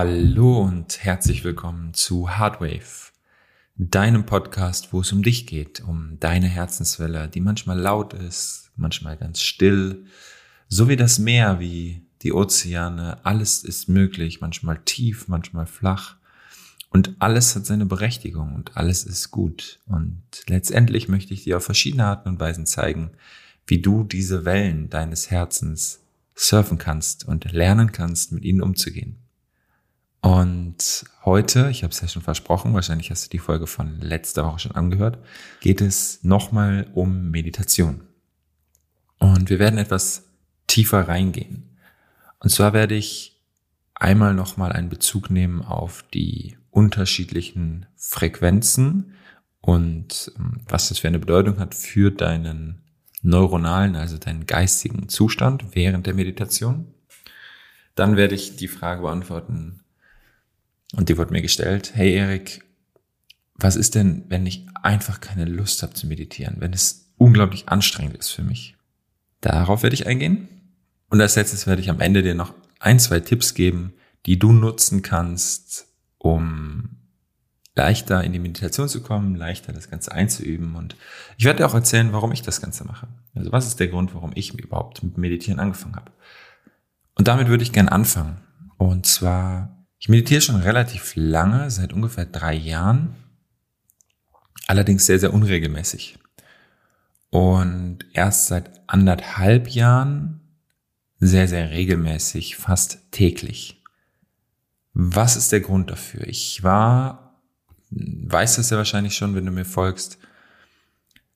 Hallo 0.00 0.60
und 0.60 1.02
herzlich 1.02 1.42
willkommen 1.42 1.92
zu 1.92 2.38
Hardwave, 2.38 3.10
deinem 3.74 4.26
Podcast, 4.26 4.92
wo 4.92 5.00
es 5.00 5.10
um 5.10 5.24
dich 5.24 5.44
geht, 5.44 5.80
um 5.80 6.18
deine 6.20 6.46
Herzenswelle, 6.46 7.26
die 7.26 7.40
manchmal 7.40 7.80
laut 7.80 8.14
ist, 8.14 8.70
manchmal 8.76 9.16
ganz 9.16 9.40
still, 9.40 10.04
so 10.68 10.88
wie 10.88 10.94
das 10.94 11.18
Meer, 11.18 11.58
wie 11.58 12.06
die 12.22 12.32
Ozeane, 12.32 13.26
alles 13.26 13.64
ist 13.64 13.88
möglich, 13.88 14.40
manchmal 14.40 14.78
tief, 14.84 15.26
manchmal 15.26 15.66
flach. 15.66 16.14
Und 16.90 17.16
alles 17.18 17.56
hat 17.56 17.66
seine 17.66 17.84
Berechtigung 17.84 18.54
und 18.54 18.76
alles 18.76 19.02
ist 19.02 19.32
gut. 19.32 19.80
Und 19.86 20.22
letztendlich 20.46 21.08
möchte 21.08 21.34
ich 21.34 21.42
dir 21.42 21.56
auf 21.56 21.64
verschiedene 21.64 22.04
Arten 22.04 22.28
und 22.28 22.38
Weisen 22.38 22.66
zeigen, 22.66 23.10
wie 23.66 23.82
du 23.82 24.04
diese 24.04 24.44
Wellen 24.44 24.90
deines 24.90 25.32
Herzens 25.32 26.04
surfen 26.36 26.78
kannst 26.78 27.26
und 27.26 27.50
lernen 27.50 27.90
kannst, 27.90 28.30
mit 28.30 28.44
ihnen 28.44 28.62
umzugehen. 28.62 29.16
Und 30.20 31.04
heute, 31.24 31.70
ich 31.70 31.84
habe 31.84 31.92
es 31.92 32.00
ja 32.00 32.08
schon 32.08 32.22
versprochen, 32.22 32.74
wahrscheinlich 32.74 33.10
hast 33.10 33.26
du 33.26 33.30
die 33.30 33.38
Folge 33.38 33.66
von 33.66 34.00
letzter 34.00 34.44
Woche 34.44 34.58
schon 34.58 34.72
angehört, 34.72 35.18
geht 35.60 35.80
es 35.80 36.24
nochmal 36.24 36.88
um 36.92 37.30
Meditation. 37.30 38.00
Und 39.18 39.48
wir 39.48 39.58
werden 39.58 39.78
etwas 39.78 40.24
tiefer 40.66 41.08
reingehen. 41.08 41.76
Und 42.40 42.50
zwar 42.50 42.72
werde 42.72 42.94
ich 42.94 43.40
einmal 43.94 44.34
nochmal 44.34 44.72
einen 44.72 44.88
Bezug 44.88 45.30
nehmen 45.30 45.62
auf 45.62 46.04
die 46.14 46.56
unterschiedlichen 46.70 47.86
Frequenzen 47.96 49.14
und 49.60 50.32
ähm, 50.36 50.60
was 50.68 50.88
das 50.88 51.00
für 51.00 51.08
eine 51.08 51.18
Bedeutung 51.18 51.58
hat 51.58 51.74
für 51.74 52.10
deinen 52.10 52.82
neuronalen, 53.22 53.96
also 53.96 54.16
deinen 54.16 54.46
geistigen 54.46 55.08
Zustand 55.08 55.74
während 55.74 56.06
der 56.06 56.14
Meditation. 56.14 56.94
Dann 57.96 58.16
werde 58.16 58.36
ich 58.36 58.54
die 58.54 58.68
Frage 58.68 59.02
beantworten, 59.02 59.80
und 60.94 61.08
die 61.08 61.18
wurde 61.18 61.32
mir 61.32 61.42
gestellt, 61.42 61.92
hey 61.94 62.14
Erik, 62.14 62.64
was 63.54 63.76
ist 63.76 63.94
denn, 63.94 64.24
wenn 64.28 64.46
ich 64.46 64.66
einfach 64.82 65.20
keine 65.20 65.44
Lust 65.44 65.82
habe 65.82 65.94
zu 65.94 66.06
meditieren, 66.06 66.56
wenn 66.58 66.72
es 66.72 67.12
unglaublich 67.16 67.68
anstrengend 67.68 68.16
ist 68.16 68.30
für 68.30 68.42
mich? 68.42 68.76
Darauf 69.40 69.82
werde 69.82 69.94
ich 69.94 70.06
eingehen. 70.06 70.48
Und 71.10 71.20
als 71.20 71.36
letztes 71.36 71.66
werde 71.66 71.82
ich 71.82 71.90
am 71.90 72.00
Ende 72.00 72.22
dir 72.22 72.34
noch 72.34 72.54
ein, 72.80 72.98
zwei 72.98 73.20
Tipps 73.20 73.54
geben, 73.54 73.94
die 74.26 74.38
du 74.38 74.52
nutzen 74.52 75.02
kannst, 75.02 75.86
um 76.18 76.90
leichter 77.74 78.24
in 78.24 78.32
die 78.32 78.38
Meditation 78.40 78.88
zu 78.88 79.02
kommen, 79.02 79.36
leichter 79.36 79.72
das 79.72 79.88
Ganze 79.88 80.12
einzuüben. 80.12 80.74
Und 80.74 80.96
ich 81.36 81.44
werde 81.44 81.58
dir 81.58 81.66
auch 81.66 81.74
erzählen, 81.74 82.12
warum 82.12 82.32
ich 82.32 82.42
das 82.42 82.60
Ganze 82.60 82.84
mache. 82.84 83.08
Also 83.34 83.52
was 83.52 83.66
ist 83.66 83.80
der 83.80 83.88
Grund, 83.88 84.14
warum 84.14 84.32
ich 84.34 84.52
überhaupt 84.58 85.02
mit 85.02 85.16
Meditieren 85.16 85.60
angefangen 85.60 85.96
habe. 85.96 86.10
Und 87.14 87.28
damit 87.28 87.48
würde 87.48 87.62
ich 87.62 87.72
gern 87.72 87.88
anfangen. 87.88 88.40
Und 88.76 89.06
zwar 89.06 89.77
ich 89.98 90.08
meditiere 90.08 90.40
schon 90.40 90.56
relativ 90.56 91.12
lange, 91.16 91.70
seit 91.70 91.92
ungefähr 91.92 92.26
drei 92.26 92.54
Jahren, 92.54 93.16
allerdings 94.66 95.06
sehr, 95.06 95.18
sehr 95.18 95.34
unregelmäßig. 95.34 96.18
Und 97.30 97.98
erst 98.12 98.46
seit 98.46 98.88
anderthalb 98.88 99.68
Jahren 99.68 100.40
sehr, 101.18 101.48
sehr 101.48 101.70
regelmäßig, 101.70 102.56
fast 102.56 103.10
täglich. 103.10 103.82
Was 104.94 105.36
ist 105.36 105.52
der 105.52 105.60
Grund 105.60 105.90
dafür? 105.90 106.26
Ich 106.26 106.62
war, 106.62 107.42
weiß 107.90 108.56
das 108.56 108.70
ja 108.70 108.76
wahrscheinlich 108.76 109.16
schon, 109.16 109.34
wenn 109.34 109.46
du 109.46 109.52
mir 109.52 109.64
folgst, 109.64 110.18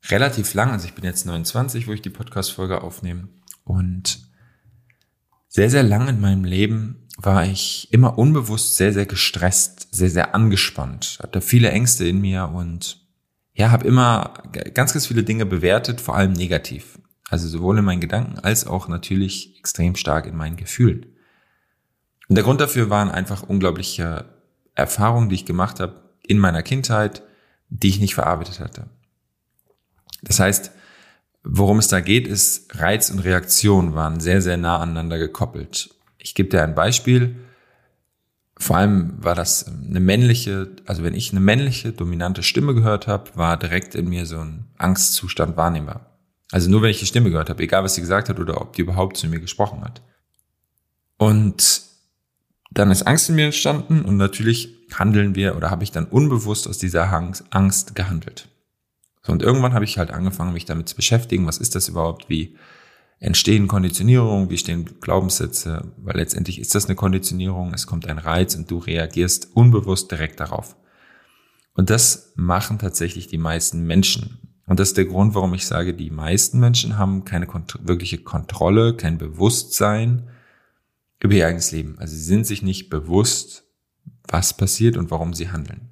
relativ 0.08 0.54
lang, 0.54 0.70
also 0.70 0.86
ich 0.86 0.94
bin 0.94 1.04
jetzt 1.04 1.26
29, 1.26 1.86
wo 1.86 1.92
ich 1.92 2.02
die 2.02 2.10
Podcast-Folge 2.10 2.82
aufnehme 2.82 3.28
und 3.64 4.20
sehr, 5.48 5.70
sehr 5.70 5.82
lang 5.82 6.08
in 6.08 6.20
meinem 6.20 6.44
Leben 6.44 7.01
war 7.18 7.44
ich 7.44 7.92
immer 7.92 8.18
unbewusst 8.18 8.76
sehr, 8.76 8.92
sehr 8.92 9.06
gestresst, 9.06 9.88
sehr, 9.94 10.10
sehr 10.10 10.34
angespannt, 10.34 11.18
hatte 11.22 11.40
viele 11.40 11.70
Ängste 11.70 12.06
in 12.06 12.20
mir 12.20 12.50
und 12.54 13.00
ja, 13.54 13.70
habe 13.70 13.86
immer 13.86 14.32
ganz, 14.74 14.94
ganz 14.94 15.06
viele 15.06 15.24
Dinge 15.24 15.44
bewertet, 15.44 16.00
vor 16.00 16.16
allem 16.16 16.32
negativ. 16.32 16.98
Also 17.28 17.48
sowohl 17.48 17.78
in 17.78 17.84
meinen 17.84 18.00
Gedanken 18.00 18.38
als 18.38 18.66
auch 18.66 18.88
natürlich 18.88 19.58
extrem 19.58 19.94
stark 19.96 20.26
in 20.26 20.36
meinen 20.36 20.56
Gefühlen. 20.56 21.06
Und 22.28 22.36
der 22.36 22.44
Grund 22.44 22.60
dafür 22.60 22.88
waren 22.88 23.10
einfach 23.10 23.42
unglaubliche 23.42 24.24
Erfahrungen, 24.74 25.28
die 25.28 25.34
ich 25.34 25.46
gemacht 25.46 25.80
habe 25.80 26.02
in 26.22 26.38
meiner 26.38 26.62
Kindheit, 26.62 27.22
die 27.68 27.88
ich 27.88 28.00
nicht 28.00 28.14
verarbeitet 28.14 28.60
hatte. 28.60 28.88
Das 30.22 30.40
heißt, 30.40 30.72
worum 31.42 31.78
es 31.78 31.88
da 31.88 32.00
geht, 32.00 32.26
ist 32.26 32.78
Reiz 32.78 33.10
und 33.10 33.18
Reaktion 33.20 33.94
waren 33.94 34.20
sehr, 34.20 34.40
sehr 34.40 34.56
nah 34.56 34.78
aneinander 34.78 35.18
gekoppelt. 35.18 35.94
Ich 36.22 36.34
gebe 36.34 36.48
dir 36.48 36.62
ein 36.62 36.74
Beispiel. 36.74 37.36
Vor 38.56 38.76
allem 38.76 39.22
war 39.22 39.34
das 39.34 39.66
eine 39.66 40.00
männliche, 40.00 40.70
also 40.86 41.02
wenn 41.02 41.14
ich 41.14 41.32
eine 41.32 41.40
männliche, 41.40 41.92
dominante 41.92 42.42
Stimme 42.42 42.74
gehört 42.74 43.08
habe, 43.08 43.30
war 43.34 43.56
direkt 43.56 43.94
in 43.94 44.08
mir 44.08 44.24
so 44.24 44.38
ein 44.38 44.66
Angstzustand 44.78 45.56
wahrnehmbar. 45.56 46.18
Also 46.52 46.70
nur 46.70 46.82
wenn 46.82 46.90
ich 46.90 47.00
die 47.00 47.06
Stimme 47.06 47.30
gehört 47.30 47.50
habe, 47.50 47.62
egal 47.62 47.82
was 47.82 47.94
sie 47.94 48.02
gesagt 48.02 48.28
hat 48.28 48.38
oder 48.38 48.60
ob 48.60 48.74
die 48.74 48.82
überhaupt 48.82 49.16
zu 49.16 49.26
mir 49.26 49.40
gesprochen 49.40 49.82
hat. 49.82 50.02
Und 51.16 51.82
dann 52.70 52.90
ist 52.90 53.02
Angst 53.02 53.28
in 53.28 53.34
mir 53.34 53.46
entstanden 53.46 54.02
und 54.02 54.16
natürlich 54.16 54.68
handeln 54.94 55.34
wir 55.34 55.56
oder 55.56 55.70
habe 55.70 55.82
ich 55.82 55.90
dann 55.90 56.06
unbewusst 56.06 56.68
aus 56.68 56.78
dieser 56.78 57.12
Angst 57.12 57.94
gehandelt. 57.94 58.48
So, 59.22 59.32
und 59.32 59.42
irgendwann 59.42 59.74
habe 59.74 59.84
ich 59.84 59.98
halt 59.98 60.10
angefangen, 60.10 60.52
mich 60.52 60.64
damit 60.64 60.88
zu 60.88 60.96
beschäftigen, 60.96 61.46
was 61.46 61.58
ist 61.58 61.74
das 61.74 61.88
überhaupt, 61.88 62.28
wie 62.28 62.56
entstehen 63.22 63.68
Konditionierungen, 63.68 64.50
wie 64.50 64.58
stehen 64.58 65.00
Glaubenssätze, 65.00 65.92
weil 65.96 66.16
letztendlich 66.16 66.58
ist 66.58 66.74
das 66.74 66.86
eine 66.86 66.96
Konditionierung, 66.96 67.72
es 67.72 67.86
kommt 67.86 68.08
ein 68.08 68.18
Reiz 68.18 68.56
und 68.56 68.68
du 68.68 68.78
reagierst 68.78 69.54
unbewusst 69.54 70.10
direkt 70.10 70.40
darauf. 70.40 70.74
Und 71.72 71.88
das 71.88 72.32
machen 72.34 72.80
tatsächlich 72.80 73.28
die 73.28 73.38
meisten 73.38 73.86
Menschen. 73.86 74.56
Und 74.66 74.80
das 74.80 74.88
ist 74.88 74.96
der 74.96 75.04
Grund, 75.04 75.36
warum 75.36 75.54
ich 75.54 75.66
sage, 75.66 75.94
die 75.94 76.10
meisten 76.10 76.58
Menschen 76.58 76.98
haben 76.98 77.24
keine 77.24 77.46
kont 77.46 77.78
wirkliche 77.82 78.18
Kontrolle, 78.18 78.96
kein 78.96 79.18
Bewusstsein 79.18 80.28
über 81.20 81.34
ihr 81.34 81.46
eigenes 81.46 81.70
Leben. 81.70 82.00
Also 82.00 82.16
sie 82.16 82.24
sind 82.24 82.44
sich 82.44 82.62
nicht 82.62 82.90
bewusst, 82.90 83.62
was 84.26 84.56
passiert 84.56 84.96
und 84.96 85.12
warum 85.12 85.32
sie 85.32 85.50
handeln. 85.50 85.90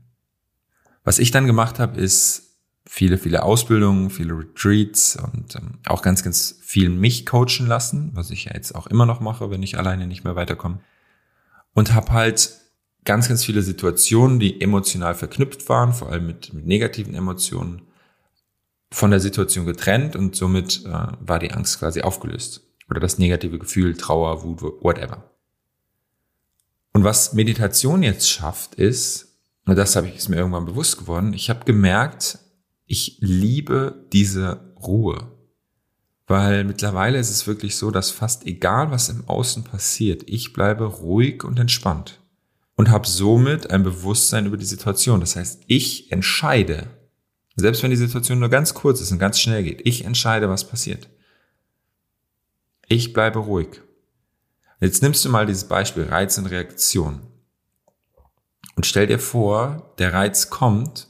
Was 1.04 1.20
ich 1.20 1.30
dann 1.30 1.46
gemacht 1.46 1.78
habe, 1.78 2.00
ist 2.00 2.49
viele, 2.92 3.18
viele 3.18 3.44
Ausbildungen, 3.44 4.10
viele 4.10 4.36
Retreats 4.36 5.16
und 5.16 5.54
ähm, 5.54 5.78
auch 5.86 6.02
ganz, 6.02 6.24
ganz 6.24 6.58
viel 6.60 6.88
mich 6.88 7.24
coachen 7.24 7.68
lassen, 7.68 8.10
was 8.14 8.32
ich 8.32 8.46
ja 8.46 8.52
jetzt 8.54 8.74
auch 8.74 8.88
immer 8.88 9.06
noch 9.06 9.20
mache, 9.20 9.48
wenn 9.48 9.62
ich 9.62 9.78
alleine 9.78 10.08
nicht 10.08 10.24
mehr 10.24 10.34
weiterkomme. 10.34 10.80
Und 11.72 11.94
habe 11.94 12.10
halt 12.10 12.50
ganz, 13.04 13.28
ganz 13.28 13.44
viele 13.44 13.62
Situationen, 13.62 14.40
die 14.40 14.60
emotional 14.60 15.14
verknüpft 15.14 15.68
waren, 15.68 15.92
vor 15.92 16.10
allem 16.10 16.26
mit, 16.26 16.52
mit 16.52 16.66
negativen 16.66 17.14
Emotionen, 17.14 17.82
von 18.90 19.12
der 19.12 19.20
Situation 19.20 19.66
getrennt 19.66 20.16
und 20.16 20.34
somit 20.34 20.84
äh, 20.84 21.06
war 21.20 21.38
die 21.38 21.52
Angst 21.52 21.78
quasi 21.78 22.02
aufgelöst. 22.02 22.62
Oder 22.88 22.98
das 22.98 23.18
negative 23.18 23.60
Gefühl, 23.60 23.96
Trauer, 23.96 24.42
Wut, 24.42 24.62
whatever. 24.82 25.30
Und 26.92 27.04
was 27.04 27.34
Meditation 27.34 28.02
jetzt 28.02 28.28
schafft, 28.28 28.74
ist, 28.74 29.38
und 29.64 29.76
das 29.76 29.94
habe 29.94 30.08
ich 30.08 30.16
ist 30.16 30.28
mir 30.28 30.38
irgendwann 30.38 30.64
bewusst 30.64 30.98
geworden, 30.98 31.34
ich 31.34 31.50
habe 31.50 31.64
gemerkt, 31.64 32.40
ich 32.90 33.18
liebe 33.20 34.04
diese 34.12 34.74
Ruhe. 34.82 35.30
Weil 36.26 36.64
mittlerweile 36.64 37.20
ist 37.20 37.30
es 37.30 37.46
wirklich 37.46 37.76
so, 37.76 37.92
dass 37.92 38.10
fast 38.10 38.48
egal, 38.48 38.90
was 38.90 39.08
im 39.08 39.28
Außen 39.28 39.62
passiert, 39.62 40.24
ich 40.26 40.52
bleibe 40.52 40.86
ruhig 40.86 41.44
und 41.44 41.60
entspannt. 41.60 42.20
Und 42.74 42.90
habe 42.90 43.06
somit 43.06 43.70
ein 43.70 43.84
Bewusstsein 43.84 44.46
über 44.46 44.56
die 44.56 44.64
Situation. 44.64 45.20
Das 45.20 45.36
heißt, 45.36 45.62
ich 45.68 46.10
entscheide, 46.10 46.88
selbst 47.54 47.84
wenn 47.84 47.90
die 47.90 47.96
Situation 47.96 48.40
nur 48.40 48.48
ganz 48.48 48.74
kurz 48.74 49.00
ist 49.00 49.12
und 49.12 49.20
ganz 49.20 49.38
schnell 49.38 49.62
geht, 49.62 49.86
ich 49.86 50.04
entscheide, 50.04 50.48
was 50.48 50.66
passiert. 50.66 51.08
Ich 52.88 53.12
bleibe 53.12 53.38
ruhig. 53.38 53.82
Jetzt 54.80 55.00
nimmst 55.00 55.24
du 55.24 55.28
mal 55.28 55.46
dieses 55.46 55.68
Beispiel 55.68 56.04
Reiz 56.04 56.38
und 56.38 56.46
Reaktion. 56.46 57.20
Und 58.74 58.84
stell 58.84 59.06
dir 59.06 59.20
vor, 59.20 59.94
der 59.98 60.12
Reiz 60.12 60.50
kommt 60.50 61.09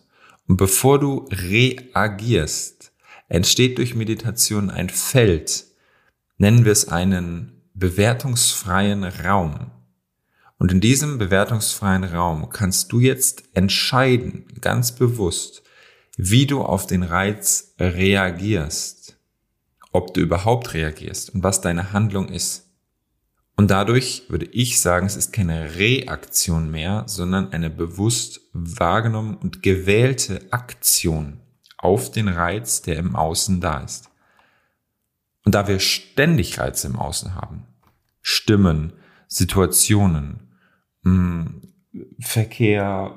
und 0.50 0.56
bevor 0.56 0.98
du 0.98 1.28
reagierst, 1.30 2.90
entsteht 3.28 3.78
durch 3.78 3.94
Meditation 3.94 4.68
ein 4.68 4.90
Feld, 4.90 5.64
nennen 6.38 6.64
wir 6.64 6.72
es 6.72 6.88
einen 6.88 7.62
bewertungsfreien 7.74 9.04
Raum. 9.04 9.70
Und 10.58 10.72
in 10.72 10.80
diesem 10.80 11.18
bewertungsfreien 11.18 12.02
Raum 12.02 12.50
kannst 12.50 12.90
du 12.90 12.98
jetzt 12.98 13.44
entscheiden, 13.54 14.46
ganz 14.60 14.90
bewusst, 14.90 15.62
wie 16.16 16.46
du 16.46 16.62
auf 16.62 16.84
den 16.84 17.04
Reiz 17.04 17.76
reagierst, 17.78 19.16
ob 19.92 20.12
du 20.14 20.20
überhaupt 20.20 20.74
reagierst 20.74 21.32
und 21.32 21.44
was 21.44 21.60
deine 21.60 21.92
Handlung 21.92 22.28
ist. 22.28 22.68
Und 23.60 23.70
dadurch 23.70 24.22
würde 24.30 24.46
ich 24.46 24.80
sagen, 24.80 25.04
es 25.04 25.16
ist 25.16 25.34
keine 25.34 25.76
Reaktion 25.76 26.70
mehr, 26.70 27.04
sondern 27.06 27.52
eine 27.52 27.68
bewusst 27.68 28.40
wahrgenommen 28.54 29.36
und 29.36 29.62
gewählte 29.62 30.40
Aktion 30.50 31.40
auf 31.76 32.10
den 32.10 32.28
Reiz, 32.28 32.80
der 32.80 32.96
im 32.96 33.14
Außen 33.14 33.60
da 33.60 33.80
ist. 33.80 34.08
Und 35.44 35.54
da 35.54 35.68
wir 35.68 35.78
ständig 35.78 36.58
Reize 36.58 36.86
im 36.86 36.96
Außen 36.98 37.34
haben, 37.34 37.66
Stimmen, 38.22 38.94
Situationen, 39.28 40.56
hm, 41.04 41.60
Verkehr, 42.18 43.14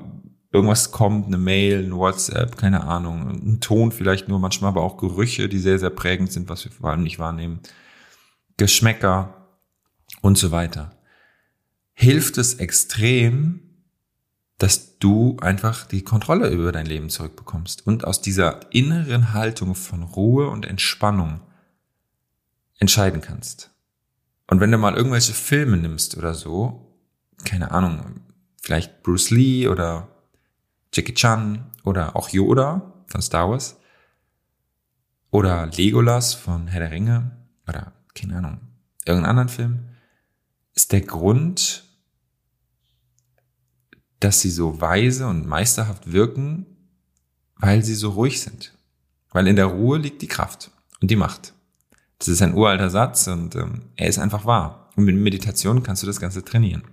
irgendwas 0.52 0.92
kommt, 0.92 1.28
eine 1.28 1.38
Mail, 1.38 1.86
ein 1.86 1.96
WhatsApp, 1.96 2.58
keine 2.58 2.84
Ahnung, 2.84 3.30
ein 3.30 3.62
Ton 3.62 3.94
vielleicht 3.94 4.28
nur, 4.28 4.40
manchmal 4.40 4.72
aber 4.72 4.82
auch 4.82 4.98
Gerüche, 4.98 5.48
die 5.48 5.60
sehr, 5.60 5.80
sehr 5.80 5.90
prägend 5.90 6.34
sind, 6.34 6.50
was 6.50 6.66
wir 6.66 6.72
vor 6.74 6.90
allem 6.90 7.04
nicht 7.04 7.18
wahrnehmen, 7.18 7.62
Geschmäcker 8.58 9.43
und 10.24 10.38
so 10.38 10.52
weiter. 10.52 10.96
Hilft 11.94 12.40
es 12.40 12.56
extrem, 12.56 13.60
dass 14.58 14.98
du 14.98 15.38
einfach 15.42 15.86
die 15.86 16.04
Kontrolle 16.04 16.50
über 16.50 16.72
dein 16.72 16.86
Leben 16.86 17.10
zurückbekommst 17.10 17.86
und 17.86 18.06
aus 18.06 18.22
dieser 18.22 18.74
inneren 18.74 19.34
Haltung 19.34 19.76
von 19.76 20.02
Ruhe 20.02 20.48
und 20.48 20.66
Entspannung 20.66 21.42
entscheiden 22.80 23.20
kannst. 23.20 23.72
Und 24.48 24.62
wenn 24.62 24.72
du 24.72 24.78
mal 24.78 24.96
irgendwelche 24.96 25.34
Filme 25.34 25.76
nimmst 25.76 26.18
oder 26.18 26.34
so, 26.34 26.98
keine 27.44 27.72
Ahnung, 27.72 28.22
vielleicht 28.62 29.04
Bruce 29.04 29.30
Lee 29.30 29.68
oder 29.68 30.08
Jackie 30.94 31.14
Chan 31.14 31.70
oder 31.84 32.16
auch 32.16 32.30
Yoda 32.30 32.94
von 33.08 33.22
Star 33.22 33.50
Wars 33.50 33.76
oder 35.32 35.66
Legolas 35.68 36.34
von 36.34 36.68
Herr 36.68 36.80
der 36.80 36.92
Ringe 36.92 37.32
oder 37.68 37.92
keine 38.16 38.38
Ahnung, 38.38 38.62
irgendeinen 39.06 39.30
anderen 39.30 39.50
Film, 39.50 39.90
ist 40.76 40.92
der 40.92 41.02
Grund, 41.02 41.84
dass 44.20 44.42
sie 44.42 44.50
so 44.50 44.80
weise 44.80 45.28
und 45.28 45.46
meisterhaft 45.46 46.12
wirken, 46.12 46.66
weil 47.58 47.84
sie 47.84 47.96
so 47.96 48.12
ruhig 48.12 48.42
sind. 48.42 48.74
Weil 49.32 49.48
in 49.48 49.56
der 49.56 49.66
Ruhe 49.66 49.98
liegt 49.98 50.22
die 50.22 50.28
Kraft 50.28 50.72
und 51.02 51.12
die 51.12 51.16
Macht. 51.16 51.54
Das 52.20 52.28
ist 52.28 52.42
ein 52.42 52.54
uralter 52.54 52.90
Satz 52.90 53.28
und 53.28 53.56
ähm, 53.56 53.90
er 53.96 54.08
ist 54.08 54.20
einfach 54.20 54.46
wahr. 54.46 54.92
Und 54.96 55.06
mit 55.06 55.16
Meditation 55.16 55.84
kannst 55.84 56.04
du 56.04 56.08
das 56.08 56.20
Ganze 56.20 56.44
trainieren. 56.44 56.84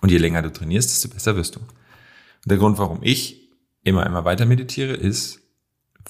Und 0.00 0.10
je 0.10 0.18
länger 0.18 0.42
du 0.42 0.52
trainierst, 0.52 0.90
desto 0.90 1.08
besser 1.08 1.36
wirst 1.36 1.56
du. 1.56 1.60
Und 1.60 1.70
der 2.44 2.58
Grund, 2.58 2.78
warum 2.78 3.02
ich 3.02 3.50
immer, 3.82 4.06
immer 4.06 4.24
weiter 4.24 4.46
meditiere, 4.46 4.94
ist, 4.94 5.40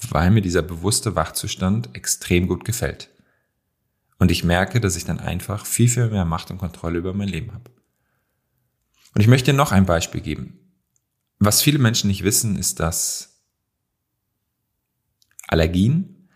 weil 0.09 0.29
mir 0.29 0.41
dieser 0.41 0.61
bewusste 0.61 1.15
Wachzustand 1.15 1.95
extrem 1.95 2.47
gut 2.47 2.65
gefällt. 2.65 3.09
Und 4.19 4.31
ich 4.31 4.43
merke, 4.43 4.79
dass 4.79 4.95
ich 4.95 5.05
dann 5.05 5.19
einfach 5.19 5.65
viel, 5.65 5.89
viel 5.89 6.09
mehr 6.09 6.25
Macht 6.25 6.49
und 6.51 6.57
Kontrolle 6.57 6.97
über 6.97 7.13
mein 7.13 7.27
Leben 7.27 7.53
habe. 7.53 7.71
Und 9.13 9.21
ich 9.21 9.27
möchte 9.27 9.53
noch 9.53 9.71
ein 9.71 9.85
Beispiel 9.85 10.21
geben. 10.21 10.59
Was 11.39 11.61
viele 11.61 11.79
Menschen 11.79 12.07
nicht 12.07 12.23
wissen, 12.23 12.57
ist, 12.57 12.79
dass 12.79 13.43
Allergien 15.47 16.29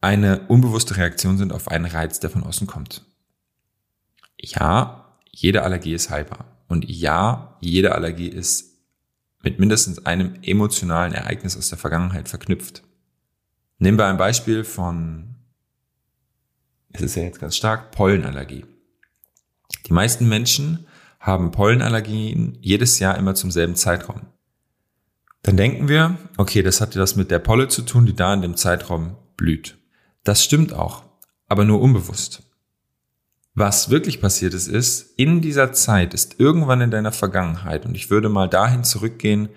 eine 0.00 0.46
unbewusste 0.48 0.96
Reaktion 0.96 1.38
sind 1.38 1.52
auf 1.52 1.68
einen 1.68 1.84
Reiz, 1.84 2.20
der 2.20 2.30
von 2.30 2.44
außen 2.44 2.66
kommt. 2.66 3.04
Ja, 4.40 5.16
jede 5.30 5.62
Allergie 5.62 5.92
ist 5.92 6.10
heilbar. 6.10 6.46
Und 6.68 6.88
ja, 6.88 7.56
jede 7.60 7.94
Allergie 7.94 8.28
ist 8.28 8.78
mit 9.42 9.58
mindestens 9.58 10.04
einem 10.04 10.34
emotionalen 10.42 11.14
Ereignis 11.14 11.56
aus 11.56 11.68
der 11.68 11.78
Vergangenheit 11.78 12.28
verknüpft. 12.28 12.82
Nehmen 13.78 13.98
wir 13.98 14.06
ein 14.06 14.16
Beispiel 14.16 14.64
von, 14.64 15.36
es 17.00 17.12
ist 17.12 17.16
ja 17.16 17.22
jetzt 17.22 17.40
ganz 17.40 17.56
stark, 17.56 17.90
Pollenallergie. 17.92 18.64
Die 19.86 19.92
meisten 19.92 20.28
Menschen 20.28 20.86
haben 21.20 21.50
Pollenallergien 21.50 22.58
jedes 22.60 22.98
Jahr 22.98 23.16
immer 23.16 23.34
zum 23.34 23.50
selben 23.50 23.74
Zeitraum. 23.74 24.22
Dann 25.42 25.56
denken 25.56 25.88
wir, 25.88 26.18
okay, 26.36 26.62
das 26.62 26.80
hat 26.80 26.96
das 26.96 27.16
mit 27.16 27.30
der 27.30 27.38
Polle 27.38 27.68
zu 27.68 27.82
tun, 27.82 28.06
die 28.06 28.14
da 28.14 28.34
in 28.34 28.42
dem 28.42 28.56
Zeitraum 28.56 29.16
blüht. 29.36 29.78
Das 30.24 30.44
stimmt 30.44 30.72
auch, 30.72 31.04
aber 31.48 31.64
nur 31.64 31.80
unbewusst. 31.80 32.42
Was 33.54 33.90
wirklich 33.90 34.20
passiert 34.20 34.54
ist, 34.54 34.68
ist, 34.68 35.18
in 35.18 35.40
dieser 35.40 35.72
Zeit 35.72 36.14
ist 36.14 36.38
irgendwann 36.38 36.80
in 36.80 36.90
deiner 36.90 37.12
Vergangenheit, 37.12 37.86
und 37.86 37.94
ich 37.94 38.10
würde 38.10 38.28
mal 38.28 38.48
dahin 38.48 38.84
zurückgehen, 38.84 39.48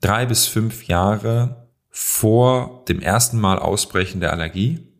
drei 0.00 0.26
bis 0.26 0.46
fünf 0.46 0.84
Jahre 0.84 1.68
vor 1.90 2.84
dem 2.88 3.00
ersten 3.00 3.38
Mal 3.38 3.58
Ausbrechen 3.58 4.20
der 4.20 4.32
Allergie, 4.32 4.91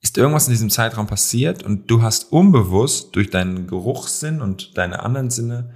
ist 0.00 0.16
irgendwas 0.16 0.46
in 0.46 0.52
diesem 0.52 0.70
Zeitraum 0.70 1.06
passiert 1.06 1.62
und 1.62 1.90
du 1.90 2.02
hast 2.02 2.32
unbewusst 2.32 3.14
durch 3.14 3.30
deinen 3.30 3.66
Geruchssinn 3.66 4.40
und 4.40 4.76
deine 4.78 5.02
anderen 5.02 5.30
Sinne 5.30 5.74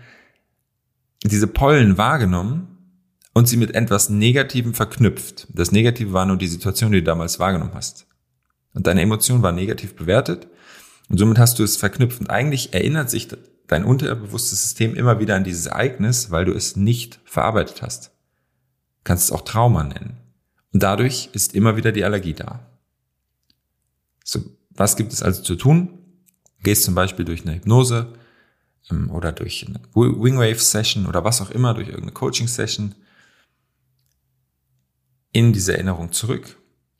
diese 1.22 1.46
Pollen 1.46 1.98
wahrgenommen 1.98 2.74
und 3.34 3.48
sie 3.48 3.56
mit 3.56 3.74
etwas 3.74 4.08
Negativem 4.08 4.74
verknüpft. 4.74 5.48
Das 5.52 5.72
Negative 5.72 6.12
war 6.12 6.24
nur 6.24 6.36
die 6.36 6.46
Situation, 6.46 6.92
die 6.92 6.98
du 6.98 7.04
damals 7.04 7.38
wahrgenommen 7.38 7.74
hast. 7.74 8.06
Und 8.72 8.86
deine 8.86 9.02
Emotion 9.02 9.42
war 9.42 9.52
negativ 9.52 9.94
bewertet 9.94 10.48
und 11.08 11.18
somit 11.18 11.38
hast 11.38 11.58
du 11.58 11.62
es 11.62 11.76
verknüpft. 11.76 12.20
Und 12.20 12.30
eigentlich 12.30 12.72
erinnert 12.72 13.10
sich 13.10 13.28
dein 13.66 13.84
unterbewusstes 13.84 14.62
System 14.62 14.94
immer 14.94 15.20
wieder 15.20 15.36
an 15.36 15.44
dieses 15.44 15.66
Ereignis, 15.66 16.30
weil 16.30 16.44
du 16.44 16.52
es 16.52 16.76
nicht 16.76 17.20
verarbeitet 17.24 17.82
hast. 17.82 18.06
Du 18.06 19.04
kannst 19.04 19.24
es 19.24 19.32
auch 19.32 19.42
Trauma 19.42 19.84
nennen. 19.84 20.18
Und 20.72 20.82
dadurch 20.82 21.28
ist 21.32 21.54
immer 21.54 21.76
wieder 21.76 21.92
die 21.92 22.04
Allergie 22.04 22.34
da. 22.34 22.66
So, 24.24 24.40
was 24.70 24.96
gibt 24.96 25.12
es 25.12 25.22
also 25.22 25.42
zu 25.42 25.54
tun? 25.54 25.98
Gehst 26.62 26.82
zum 26.82 26.94
Beispiel 26.94 27.24
durch 27.24 27.42
eine 27.42 27.54
Hypnose 27.54 28.12
ähm, 28.90 29.10
oder 29.10 29.30
durch 29.30 29.66
eine 29.68 29.80
Wingwave-Session 29.94 31.06
oder 31.06 31.22
was 31.22 31.40
auch 31.40 31.50
immer, 31.50 31.74
durch 31.74 31.88
irgendeine 31.88 32.12
Coaching-Session 32.12 32.94
in 35.30 35.52
diese 35.52 35.74
Erinnerung 35.74 36.12
zurück, 36.12 36.56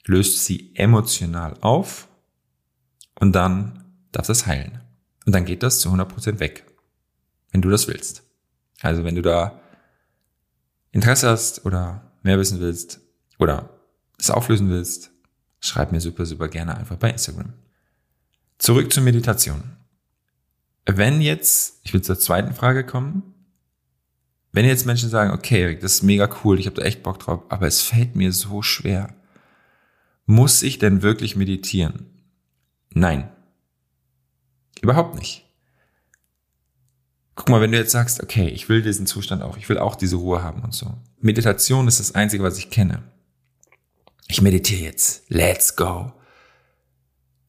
löst 0.07 0.45
sie 0.45 0.73
emotional 0.75 1.57
auf 1.61 2.09
und 3.19 3.33
dann 3.33 3.85
darf 4.13 4.27
das 4.27 4.47
heilen. 4.47 4.81
Und 5.25 5.35
dann 5.35 5.47
geht 5.47 5.63
das 5.63 5.81
zu 5.81 5.89
100% 5.89 6.41
weg, 6.41 6.67
wenn 7.53 7.63
du 7.63 7.71
das 7.71 7.89
willst. 7.89 8.23
Also 8.83 9.05
wenn 9.05 9.15
du 9.15 9.23
da 9.23 9.61
Interesse 10.91 11.31
hast 11.31 11.65
oder 11.65 12.13
mehr 12.23 12.39
wissen 12.39 12.61
willst 12.61 13.01
oder 13.39 13.71
es 14.19 14.31
auflösen 14.31 14.69
willst, 14.69 15.14
schreib 15.67 15.93
mir 15.93 16.01
super, 16.01 16.27
super 16.27 16.49
gerne 16.49 16.77
einfach 16.77 16.97
bei 16.97 17.11
Instagram. 17.11 17.53
Zurück 18.59 18.93
zur 18.93 19.03
Meditation. 19.03 19.63
Wenn 20.87 21.21
jetzt, 21.21 21.81
ich 21.83 21.93
will 21.95 22.03
zur 22.03 22.19
zweiten 22.19 22.55
Frage 22.55 22.85
kommen, 22.85 23.35
wenn 24.53 24.67
jetzt 24.67 24.87
Menschen 24.87 25.11
sagen, 25.11 25.33
okay, 25.33 25.63
Erik, 25.63 25.81
das 25.81 25.95
ist 25.95 26.03
mega 26.03 26.29
cool, 26.45 26.61
ich 26.61 26.67
habe 26.67 26.77
da 26.77 26.83
echt 26.83 27.03
Bock 27.03 27.19
drauf, 27.19 27.43
aber 27.49 27.67
es 27.67 27.83
fällt 27.83 28.15
mir 28.15 28.33
so 28.33 28.63
schwer, 28.63 29.15
muss 30.27 30.63
ich 30.63 30.79
denn 30.79 31.03
wirklich 31.03 31.37
meditieren? 31.37 32.07
Nein, 32.91 33.29
Überhaupt 34.85 35.15
nicht. 35.15 35.47
Guck 37.37 37.49
mal, 37.49 37.63
wenn 37.63 37.73
du 37.73 37.79
jetzt 37.79 37.93
sagst, 37.93 38.23
okay, 38.23 38.49
ich 38.49 38.69
will 38.69 38.83
diesen 38.83 39.07
Zustand 39.07 39.43
auch, 39.43 39.57
ich 39.57 39.67
will 39.71 39.79
auch 39.79 39.97
diese 39.97 40.17
Ruhe 40.17 40.43
haben 40.43 40.63
und 40.63 40.75
so. 40.75 40.99
Meditation 41.21 41.89
ist 41.89 42.01
das 42.01 42.15
Einzige, 42.15 42.43
was 42.43 42.59
ich 42.59 42.69
kenne. 42.69 43.03
Ich 44.29 44.43
meditiere 44.43 44.83
jetzt. 44.83 45.25
Let's 45.29 45.77
go. 45.77 46.13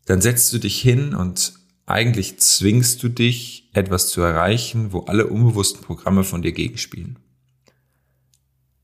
Dann 0.05 0.21
setzt 0.21 0.53
du 0.53 0.59
dich 0.59 0.79
hin 0.79 1.15
und 1.15 1.53
eigentlich 1.85 2.39
zwingst 2.39 3.01
du 3.03 3.09
dich, 3.09 3.69
etwas 3.73 4.09
zu 4.09 4.21
erreichen, 4.21 4.91
wo 4.93 5.01
alle 5.01 5.27
unbewussten 5.27 5.81
Programme 5.81 6.23
von 6.23 6.41
dir 6.41 6.51
gegenspielen. 6.51 7.19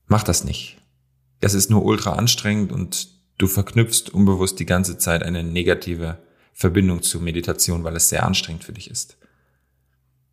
Mach 0.06 0.22
das 0.22 0.44
nicht. 0.44 0.78
Das 1.40 1.54
ist 1.54 1.70
nur 1.70 1.84
ultra 1.84 2.12
anstrengend 2.12 2.70
und 2.70 3.08
du 3.38 3.46
verknüpfst 3.46 4.10
unbewusst 4.10 4.60
die 4.60 4.66
ganze 4.66 4.98
Zeit 4.98 5.22
eine 5.22 5.42
negative 5.42 6.22
Verbindung 6.52 7.02
zu 7.02 7.20
Meditation, 7.20 7.82
weil 7.82 7.96
es 7.96 8.08
sehr 8.08 8.24
anstrengend 8.24 8.64
für 8.64 8.72
dich 8.72 8.90
ist. 8.90 9.16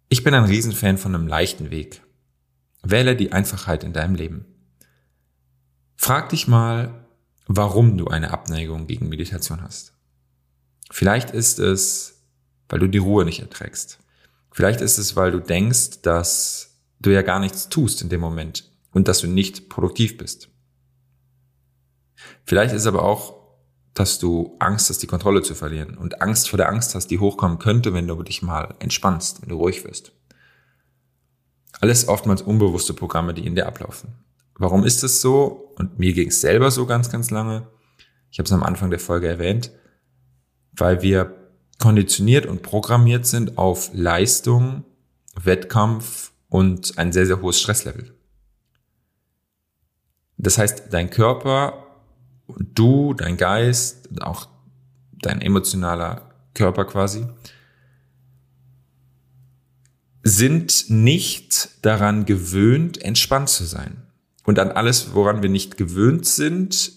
Ich 0.10 0.24
bin 0.24 0.34
ein 0.34 0.44
Riesenfan 0.44 0.98
von 0.98 1.16
einem 1.16 1.28
leichten 1.28 1.72
Weg. 1.72 2.02
Wähle 2.84 3.16
die 3.16 3.32
Einfachheit 3.32 3.84
in 3.84 3.94
deinem 3.94 4.16
Leben. 4.16 4.46
Frag 5.96 6.30
dich 6.30 6.48
mal, 6.48 6.99
warum 7.50 7.98
du 7.98 8.08
eine 8.08 8.32
Abneigung 8.32 8.88
gegen 8.88 9.10
Meditation 9.10 9.62
hast. 9.62 9.94
Vielleicht 10.90 11.32
ist 11.32 11.60
es, 11.60 12.24
weil 12.70 12.80
du 12.80 12.88
die 12.88 12.98
Ruhe 13.00 13.26
nicht 13.26 13.42
erträgst. 13.42 14.00
Vielleicht 14.52 14.80
ist 14.80 14.98
es, 14.98 15.18
weil 15.18 15.32
du 15.32 15.40
denkst, 15.40 16.02
dass 16.02 16.78
du 17.02 17.10
ja 17.10 17.22
gar 17.22 17.40
nichts 17.40 17.68
tust 17.68 18.02
in 18.02 18.10
dem 18.10 18.22
Moment 18.22 18.72
und 18.92 19.08
dass 19.10 19.20
du 19.20 19.28
nicht 19.28 19.68
produktiv 19.70 20.18
bist. 20.18 20.50
Vielleicht 22.46 22.74
ist 22.74 22.88
aber 22.88 23.04
auch 23.04 23.40
dass 24.00 24.18
du 24.18 24.56
Angst 24.60 24.90
hast, 24.90 25.00
die 25.00 25.08
Kontrolle 25.08 25.42
zu 25.42 25.56
verlieren 25.56 25.98
und 25.98 26.22
Angst 26.22 26.50
vor 26.50 26.56
der 26.56 26.70
Angst 26.70 26.96
hast, 26.96 27.08
die 27.08 27.20
hochkommen 27.20 27.60
könnte, 27.60 27.94
wenn 27.94 28.08
du 28.08 28.24
dich 28.24 28.42
mal 28.42 28.76
entspannst, 28.80 29.42
wenn 29.42 29.50
du 29.50 29.58
ruhig 29.58 29.84
wirst. 29.84 30.14
Alles 31.82 32.08
oftmals 32.08 32.42
unbewusste 32.42 32.94
Programme, 32.94 33.34
die 33.34 33.46
in 33.46 33.56
dir 33.56 33.68
ablaufen. 33.68 34.14
Warum 34.58 34.86
ist 34.86 35.04
es 35.04 35.20
so? 35.20 35.69
Und 35.80 35.98
mir 35.98 36.14
ging 36.14 36.28
es 36.28 36.42
selber 36.42 36.70
so 36.70 36.86
ganz, 36.86 37.10
ganz 37.10 37.32
lange. 37.32 37.68
Ich 38.30 38.38
habe 38.38 38.46
es 38.46 38.54
am 38.54 38.64
Anfang 38.64 38.92
der 38.92 39.00
Folge 39.00 39.28
erwähnt, 39.28 39.72
weil 40.74 41.02
wir 41.02 41.36
konditioniert 41.80 42.46
und 42.46 42.62
programmiert 42.62 43.26
sind 43.26 43.58
auf 43.58 43.90
Leistung, 43.94 44.84
Wettkampf 45.42 46.34
und 46.50 46.98
ein 46.98 47.12
sehr, 47.12 47.26
sehr 47.26 47.42
hohes 47.42 47.60
Stresslevel. 47.60 48.14
Das 50.38 50.58
heißt, 50.58 50.92
dein 50.92 51.10
Körper 51.10 51.86
du, 52.58 53.14
dein 53.14 53.38
Geist, 53.38 54.10
auch 54.22 54.48
dein 55.22 55.42
emotionaler 55.42 56.34
Körper 56.54 56.86
quasi, 56.86 57.26
sind 60.24 60.90
nicht 60.90 61.86
daran 61.86 62.26
gewöhnt, 62.26 63.02
entspannt 63.02 63.50
zu 63.50 63.64
sein. 63.64 64.09
Und 64.44 64.60
an 64.60 64.72
alles, 64.72 65.14
woran 65.14 65.42
wir 65.42 65.50
nicht 65.50 65.78
gewöhnt 65.78 66.26
sind, 66.26 66.92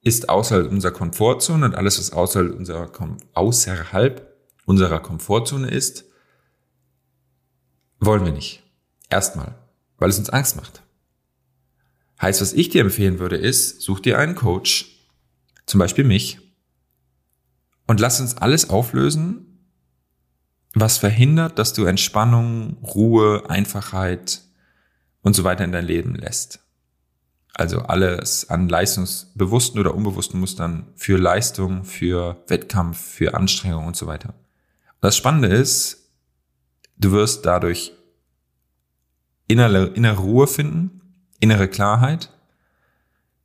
ist 0.00 0.28
außerhalb 0.28 0.70
unserer 0.70 0.92
Komfortzone 0.92 1.66
und 1.66 1.74
alles, 1.74 1.98
was 1.98 2.12
außerhalb 2.12 2.54
unserer, 2.54 2.90
außerhalb 3.32 4.36
unserer 4.66 5.00
Komfortzone 5.00 5.70
ist, 5.70 6.04
wollen 8.00 8.24
wir 8.24 8.32
nicht. 8.32 8.62
Erstmal, 9.08 9.54
weil 9.98 10.10
es 10.10 10.18
uns 10.18 10.30
Angst 10.30 10.56
macht. 10.56 10.82
Heißt, 12.20 12.40
was 12.40 12.52
ich 12.52 12.68
dir 12.68 12.82
empfehlen 12.82 13.18
würde, 13.18 13.36
ist, 13.36 13.80
such 13.80 14.00
dir 14.00 14.18
einen 14.18 14.34
Coach, 14.34 14.98
zum 15.66 15.78
Beispiel 15.78 16.04
mich, 16.04 16.38
und 17.86 18.00
lass 18.00 18.20
uns 18.20 18.36
alles 18.38 18.70
auflösen, 18.70 19.68
was 20.74 20.98
verhindert, 20.98 21.58
dass 21.58 21.72
du 21.72 21.84
Entspannung, 21.84 22.78
Ruhe, 22.82 23.48
Einfachheit 23.48 24.42
und 25.22 25.34
so 25.34 25.44
weiter 25.44 25.64
in 25.64 25.72
dein 25.72 25.86
Leben 25.86 26.14
lässt. 26.14 26.63
Also 27.56 27.78
alles 27.82 28.50
an 28.50 28.68
leistungsbewussten 28.68 29.78
oder 29.78 29.94
unbewussten 29.94 30.40
Mustern 30.40 30.88
für 30.96 31.16
Leistung, 31.16 31.84
für 31.84 32.42
Wettkampf, 32.48 32.98
für 32.98 33.34
Anstrengung 33.34 33.86
und 33.86 33.96
so 33.96 34.08
weiter. 34.08 34.34
Das 35.00 35.16
Spannende 35.16 35.48
ist, 35.48 36.10
du 36.96 37.12
wirst 37.12 37.46
dadurch 37.46 37.92
innere, 39.46 39.86
innere 39.86 40.18
Ruhe 40.18 40.46
finden, 40.48 41.00
innere 41.38 41.68
Klarheit, 41.68 42.30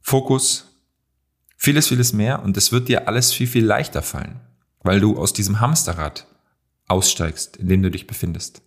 Fokus, 0.01 0.65
vieles, 1.55 1.89
vieles 1.89 2.11
mehr 2.11 2.41
und 2.41 2.57
es 2.57 2.71
wird 2.71 2.87
dir 2.87 3.07
alles 3.07 3.31
viel, 3.31 3.45
viel 3.45 3.65
leichter 3.65 4.01
fallen, 4.01 4.39
weil 4.81 4.99
du 4.99 5.17
aus 5.17 5.33
diesem 5.33 5.59
Hamsterrad 5.59 6.25
aussteigst, 6.87 7.57
in 7.57 7.67
dem 7.67 7.83
du 7.83 7.91
dich 7.91 8.07
befindest. 8.07 8.63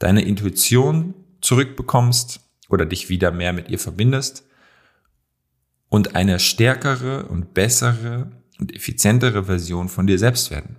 Deine 0.00 0.22
Intuition 0.22 1.14
zurückbekommst 1.40 2.40
oder 2.68 2.86
dich 2.86 3.08
wieder 3.08 3.30
mehr 3.30 3.52
mit 3.52 3.68
ihr 3.68 3.78
verbindest 3.78 4.44
und 5.94 6.16
eine 6.16 6.40
stärkere 6.40 7.26
und 7.26 7.54
bessere 7.54 8.32
und 8.58 8.74
effizientere 8.74 9.44
Version 9.44 9.88
von 9.88 10.08
dir 10.08 10.18
selbst 10.18 10.50
werden. 10.50 10.74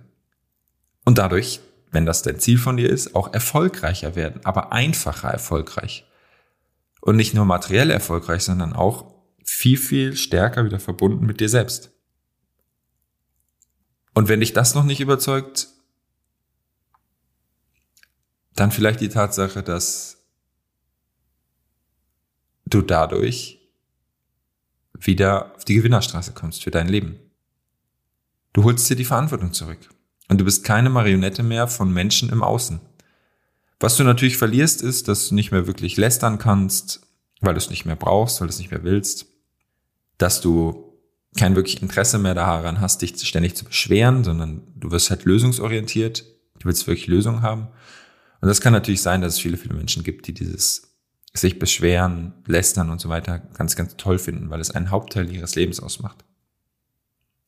Und 1.06 1.16
dadurch, 1.16 1.60
wenn 1.90 2.04
das 2.04 2.20
dein 2.20 2.38
Ziel 2.38 2.58
von 2.58 2.76
dir 2.76 2.90
ist, 2.90 3.14
auch 3.14 3.32
erfolgreicher 3.32 4.14
werden, 4.14 4.44
aber 4.44 4.72
einfacher 4.72 5.30
erfolgreich. 5.30 6.04
Und 7.00 7.16
nicht 7.16 7.32
nur 7.32 7.46
materiell 7.46 7.90
erfolgreich, 7.90 8.42
sondern 8.42 8.74
auch 8.74 9.14
viel, 9.42 9.78
viel 9.78 10.14
stärker 10.16 10.66
wieder 10.66 10.80
verbunden 10.80 11.24
mit 11.24 11.40
dir 11.40 11.48
selbst. 11.48 11.92
Und 14.12 14.28
wenn 14.28 14.40
dich 14.40 14.52
das 14.52 14.74
noch 14.74 14.84
nicht 14.84 15.00
überzeugt, 15.00 15.68
dann 18.54 18.70
vielleicht 18.70 19.00
die 19.00 19.08
Tatsache, 19.08 19.62
dass 19.62 20.26
du 22.66 22.82
dadurch 22.82 23.65
wieder 25.00 25.54
auf 25.56 25.64
die 25.64 25.74
Gewinnerstraße 25.74 26.32
kommst 26.32 26.64
für 26.64 26.70
dein 26.70 26.88
Leben. 26.88 27.16
Du 28.52 28.64
holst 28.64 28.88
dir 28.88 28.96
die 28.96 29.04
Verantwortung 29.04 29.52
zurück. 29.52 29.78
Und 30.28 30.40
du 30.40 30.44
bist 30.44 30.64
keine 30.64 30.90
Marionette 30.90 31.42
mehr 31.42 31.68
von 31.68 31.92
Menschen 31.92 32.30
im 32.30 32.42
Außen. 32.42 32.80
Was 33.78 33.96
du 33.96 34.04
natürlich 34.04 34.38
verlierst, 34.38 34.82
ist, 34.82 35.08
dass 35.08 35.28
du 35.28 35.34
nicht 35.34 35.52
mehr 35.52 35.66
wirklich 35.66 35.96
lästern 35.96 36.38
kannst, 36.38 37.06
weil 37.40 37.54
du 37.54 37.58
es 37.58 37.70
nicht 37.70 37.84
mehr 37.84 37.96
brauchst, 37.96 38.40
weil 38.40 38.48
du 38.48 38.52
es 38.52 38.58
nicht 38.58 38.70
mehr 38.70 38.82
willst. 38.82 39.26
Dass 40.18 40.40
du 40.40 40.94
kein 41.36 41.54
wirklich 41.54 41.82
Interesse 41.82 42.18
mehr 42.18 42.34
daran 42.34 42.80
hast, 42.80 43.02
dich 43.02 43.14
ständig 43.26 43.54
zu 43.54 43.66
beschweren, 43.66 44.24
sondern 44.24 44.62
du 44.74 44.90
wirst 44.90 45.10
halt 45.10 45.24
lösungsorientiert. 45.24 46.24
Du 46.58 46.64
willst 46.64 46.86
wirklich 46.86 47.06
Lösungen 47.06 47.42
haben. 47.42 47.68
Und 48.40 48.48
das 48.48 48.60
kann 48.60 48.72
natürlich 48.72 49.02
sein, 49.02 49.20
dass 49.20 49.34
es 49.34 49.40
viele, 49.40 49.58
viele 49.58 49.74
Menschen 49.74 50.02
gibt, 50.02 50.26
die 50.26 50.34
dieses 50.34 50.95
sich 51.36 51.58
beschweren, 51.58 52.32
lästern 52.46 52.90
und 52.90 53.00
so 53.00 53.08
weiter 53.08 53.38
ganz, 53.38 53.76
ganz 53.76 53.96
toll 53.96 54.18
finden, 54.18 54.50
weil 54.50 54.60
es 54.60 54.70
einen 54.70 54.90
Hauptteil 54.90 55.30
ihres 55.30 55.54
Lebens 55.54 55.80
ausmacht. 55.80 56.24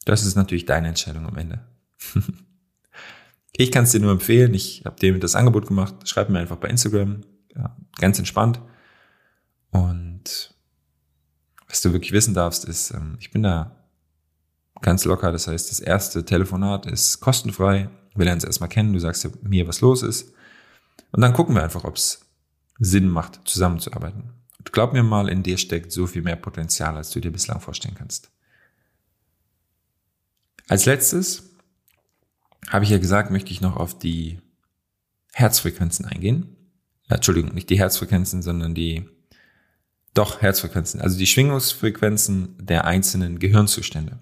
Das 0.04 0.24
ist 0.24 0.36
natürlich 0.36 0.66
deine 0.66 0.88
Entscheidung 0.88 1.26
am 1.26 1.36
Ende. 1.36 1.60
ich 3.52 3.70
kann 3.70 3.84
es 3.84 3.92
dir 3.92 4.00
nur 4.00 4.12
empfehlen. 4.12 4.54
Ich 4.54 4.82
habe 4.84 4.96
dir 4.96 5.18
das 5.18 5.34
Angebot 5.34 5.66
gemacht. 5.66 6.08
Schreib 6.08 6.30
mir 6.30 6.38
einfach 6.38 6.56
bei 6.56 6.68
Instagram. 6.68 7.22
Ja, 7.54 7.76
ganz 7.98 8.18
entspannt. 8.18 8.60
Und 9.70 10.54
was 11.68 11.82
du 11.82 11.92
wirklich 11.92 12.12
wissen 12.12 12.34
darfst, 12.34 12.64
ist, 12.64 12.92
ähm, 12.92 13.16
ich 13.20 13.30
bin 13.30 13.42
da 13.42 13.76
ganz 14.80 15.04
locker. 15.04 15.32
Das 15.32 15.46
heißt, 15.46 15.70
das 15.70 15.80
erste 15.80 16.24
Telefonat 16.24 16.86
ist 16.86 17.20
kostenfrei. 17.20 17.90
Wir 18.14 18.24
lernen 18.24 18.38
es 18.38 18.44
erstmal 18.44 18.70
kennen. 18.70 18.92
Du 18.92 18.98
sagst 18.98 19.28
mir, 19.42 19.68
was 19.68 19.80
los 19.80 20.02
ist. 20.02 20.32
Und 21.12 21.20
dann 21.20 21.32
gucken 21.32 21.54
wir 21.54 21.62
einfach, 21.62 21.84
ob 21.84 21.96
es 21.96 22.27
Sinn 22.78 23.08
macht, 23.08 23.40
zusammenzuarbeiten. 23.44 24.30
Und 24.58 24.72
glaub 24.72 24.92
mir 24.92 25.02
mal, 25.02 25.28
in 25.28 25.42
dir 25.42 25.58
steckt 25.58 25.92
so 25.92 26.06
viel 26.06 26.22
mehr 26.22 26.36
Potenzial, 26.36 26.96
als 26.96 27.10
du 27.10 27.20
dir 27.20 27.30
bislang 27.32 27.60
vorstellen 27.60 27.94
kannst. 27.94 28.30
Als 30.68 30.84
letztes 30.84 31.50
habe 32.68 32.84
ich 32.84 32.90
ja 32.90 32.98
gesagt, 32.98 33.30
möchte 33.30 33.50
ich 33.50 33.60
noch 33.60 33.76
auf 33.76 33.98
die 33.98 34.40
Herzfrequenzen 35.32 36.04
eingehen. 36.04 36.56
Entschuldigung, 37.08 37.54
nicht 37.54 37.70
die 37.70 37.78
Herzfrequenzen, 37.78 38.42
sondern 38.42 38.74
die, 38.74 39.08
doch 40.12 40.42
Herzfrequenzen, 40.42 41.00
also 41.00 41.16
die 41.16 41.26
Schwingungsfrequenzen 41.26 42.56
der 42.60 42.84
einzelnen 42.84 43.38
Gehirnzustände. 43.38 44.18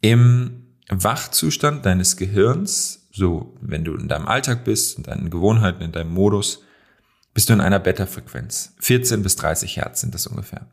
Im 0.00 0.64
Wachzustand 0.88 1.86
deines 1.86 2.16
Gehirns, 2.16 3.08
so 3.12 3.56
wenn 3.60 3.84
du 3.84 3.94
in 3.94 4.08
deinem 4.08 4.26
Alltag 4.26 4.64
bist, 4.64 4.96
in 4.96 5.04
deinen 5.04 5.30
Gewohnheiten, 5.30 5.82
in 5.82 5.92
deinem 5.92 6.12
Modus, 6.12 6.64
bist 7.38 7.50
du 7.50 7.52
in 7.52 7.60
einer 7.60 7.78
Beta-Frequenz. 7.78 8.74
14 8.80 9.22
bis 9.22 9.36
30 9.36 9.76
Hertz 9.76 10.00
sind 10.00 10.12
das 10.12 10.26
ungefähr. 10.26 10.66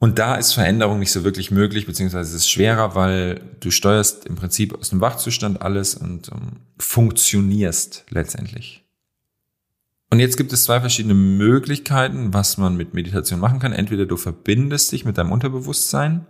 Und 0.00 0.18
da 0.18 0.34
ist 0.34 0.54
Veränderung 0.54 0.98
nicht 0.98 1.12
so 1.12 1.22
wirklich 1.22 1.52
möglich, 1.52 1.86
beziehungsweise 1.86 2.30
es 2.30 2.42
ist 2.42 2.50
schwerer, 2.50 2.96
weil 2.96 3.40
du 3.60 3.70
steuerst 3.70 4.26
im 4.26 4.34
Prinzip 4.34 4.76
aus 4.76 4.90
dem 4.90 5.00
Wachzustand 5.00 5.62
alles 5.62 5.94
und 5.94 6.30
um, 6.30 6.38
ähm, 6.38 6.60
funktionierst 6.80 8.06
letztendlich. 8.10 8.82
Und 10.10 10.18
jetzt 10.18 10.36
gibt 10.36 10.52
es 10.52 10.64
zwei 10.64 10.80
verschiedene 10.80 11.14
Möglichkeiten, 11.14 12.34
was 12.34 12.58
man 12.58 12.76
mit 12.76 12.92
Meditation 12.92 13.38
machen 13.38 13.60
kann. 13.60 13.72
Entweder 13.72 14.06
du 14.06 14.16
verbindest 14.16 14.90
dich 14.90 15.04
mit 15.04 15.16
deinem 15.16 15.30
Unterbewusstsein. 15.30 16.26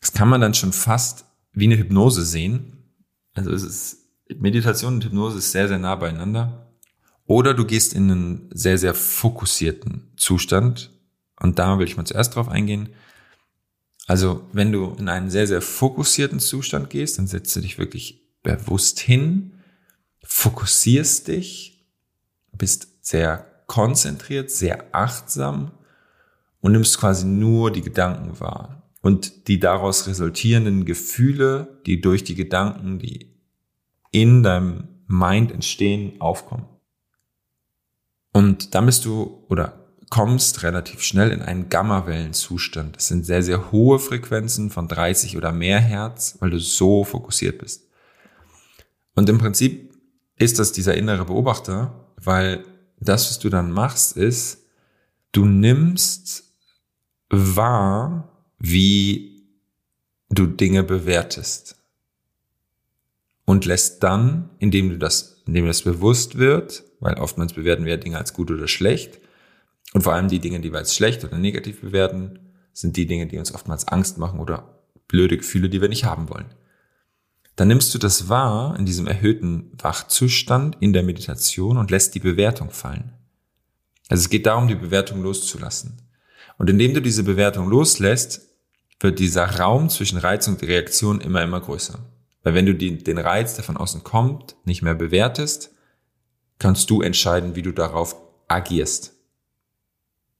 Das 0.00 0.14
kann 0.14 0.30
man 0.30 0.40
dann 0.40 0.54
schon 0.54 0.72
fast 0.72 1.26
wie 1.52 1.66
eine 1.66 1.76
Hypnose 1.76 2.24
sehen. 2.24 2.72
Also 3.34 3.50
es 3.50 3.64
ist, 3.64 3.98
Meditation 4.34 4.94
und 4.94 5.04
Hypnose 5.04 5.36
ist 5.36 5.52
sehr, 5.52 5.68
sehr 5.68 5.78
nah 5.78 5.96
beieinander. 5.96 6.65
Oder 7.26 7.54
du 7.54 7.64
gehst 7.64 7.94
in 7.94 8.10
einen 8.10 8.50
sehr, 8.52 8.78
sehr 8.78 8.94
fokussierten 8.94 10.12
Zustand. 10.16 10.92
Und 11.40 11.58
da 11.58 11.78
will 11.78 11.86
ich 11.86 11.96
mal 11.96 12.04
zuerst 12.04 12.34
drauf 12.34 12.48
eingehen. 12.48 12.90
Also, 14.06 14.48
wenn 14.52 14.70
du 14.70 14.94
in 14.98 15.08
einen 15.08 15.30
sehr, 15.30 15.46
sehr 15.46 15.60
fokussierten 15.60 16.38
Zustand 16.38 16.90
gehst, 16.90 17.18
dann 17.18 17.26
setzt 17.26 17.54
du 17.56 17.60
dich 17.60 17.78
wirklich 17.78 18.22
bewusst 18.42 19.00
hin, 19.00 19.54
fokussierst 20.22 21.26
dich, 21.26 21.84
bist 22.52 22.88
sehr 23.04 23.44
konzentriert, 23.66 24.50
sehr 24.50 24.84
achtsam 24.92 25.72
und 26.60 26.72
nimmst 26.72 26.98
quasi 26.98 27.26
nur 27.26 27.72
die 27.72 27.82
Gedanken 27.82 28.38
wahr. 28.38 28.82
Und 29.02 29.48
die 29.48 29.60
daraus 29.60 30.06
resultierenden 30.06 30.84
Gefühle, 30.84 31.80
die 31.86 32.00
durch 32.00 32.24
die 32.24 32.34
Gedanken, 32.34 32.98
die 32.98 33.36
in 34.10 34.42
deinem 34.42 34.88
Mind 35.06 35.52
entstehen, 35.52 36.20
aufkommen. 36.20 36.66
Und 38.36 38.74
dann 38.74 38.84
bist 38.84 39.06
du 39.06 39.46
oder 39.48 39.86
kommst 40.10 40.62
relativ 40.62 41.00
schnell 41.00 41.30
in 41.30 41.40
einen 41.40 41.70
Gammawellenzustand. 41.70 42.96
Das 42.96 43.08
sind 43.08 43.24
sehr, 43.24 43.42
sehr 43.42 43.72
hohe 43.72 43.98
Frequenzen 43.98 44.68
von 44.68 44.88
30 44.88 45.38
oder 45.38 45.52
mehr 45.52 45.80
Hertz, 45.80 46.36
weil 46.40 46.50
du 46.50 46.60
so 46.60 47.02
fokussiert 47.02 47.56
bist. 47.56 47.88
Und 49.14 49.30
im 49.30 49.38
Prinzip 49.38 49.90
ist 50.36 50.58
das 50.58 50.72
dieser 50.72 50.94
innere 50.98 51.24
Beobachter, 51.24 52.12
weil 52.22 52.62
das, 53.00 53.30
was 53.30 53.38
du 53.38 53.48
dann 53.48 53.72
machst, 53.72 54.18
ist, 54.18 54.66
du 55.32 55.46
nimmst 55.46 56.44
wahr, 57.30 58.44
wie 58.58 59.48
du 60.28 60.44
Dinge 60.44 60.82
bewertest. 60.82 61.76
Und 63.46 63.64
lässt 63.64 64.02
dann, 64.02 64.50
indem 64.58 64.90
du 64.90 64.98
das, 64.98 65.35
indem 65.46 65.66
das 65.66 65.82
bewusst 65.82 66.38
wird, 66.38 66.84
weil 67.00 67.14
oftmals 67.14 67.52
bewerten 67.52 67.84
wir 67.84 67.96
Dinge 67.96 68.18
als 68.18 68.34
gut 68.34 68.50
oder 68.50 68.68
schlecht. 68.68 69.20
Und 69.92 70.02
vor 70.02 70.12
allem 70.12 70.28
die 70.28 70.40
Dinge, 70.40 70.60
die 70.60 70.72
wir 70.72 70.78
als 70.78 70.94
schlecht 70.94 71.24
oder 71.24 71.38
negativ 71.38 71.80
bewerten, 71.80 72.40
sind 72.72 72.96
die 72.96 73.06
Dinge, 73.06 73.26
die 73.26 73.38
uns 73.38 73.54
oftmals 73.54 73.88
Angst 73.88 74.18
machen 74.18 74.40
oder 74.40 74.82
blöde 75.08 75.36
Gefühle, 75.36 75.68
die 75.68 75.80
wir 75.80 75.88
nicht 75.88 76.04
haben 76.04 76.28
wollen. 76.28 76.46
Dann 77.54 77.68
nimmst 77.68 77.94
du 77.94 77.98
das 77.98 78.28
wahr 78.28 78.78
in 78.78 78.84
diesem 78.84 79.06
erhöhten 79.06 79.72
Wachzustand 79.80 80.76
in 80.80 80.92
der 80.92 81.02
Meditation 81.02 81.78
und 81.78 81.90
lässt 81.90 82.14
die 82.14 82.20
Bewertung 82.20 82.70
fallen. 82.70 83.12
Also 84.08 84.22
es 84.22 84.28
geht 84.28 84.46
darum, 84.46 84.68
die 84.68 84.74
Bewertung 84.74 85.22
loszulassen. 85.22 86.02
Und 86.58 86.68
indem 86.68 86.92
du 86.92 87.00
diese 87.00 87.22
Bewertung 87.22 87.68
loslässt, 87.68 88.42
wird 89.00 89.18
dieser 89.18 89.58
Raum 89.58 89.88
zwischen 89.88 90.18
Reiz 90.18 90.48
und 90.48 90.62
Reaktion 90.62 91.20
immer, 91.20 91.42
immer 91.42 91.60
größer. 91.60 91.98
Weil 92.46 92.54
wenn 92.54 92.66
du 92.66 92.76
die, 92.76 92.96
den 92.96 93.18
Reiz, 93.18 93.56
der 93.56 93.64
von 93.64 93.76
außen 93.76 94.04
kommt, 94.04 94.54
nicht 94.64 94.80
mehr 94.80 94.94
bewertest, 94.94 95.72
kannst 96.60 96.88
du 96.90 97.02
entscheiden, 97.02 97.56
wie 97.56 97.62
du 97.62 97.72
darauf 97.72 98.14
agierst. 98.46 99.14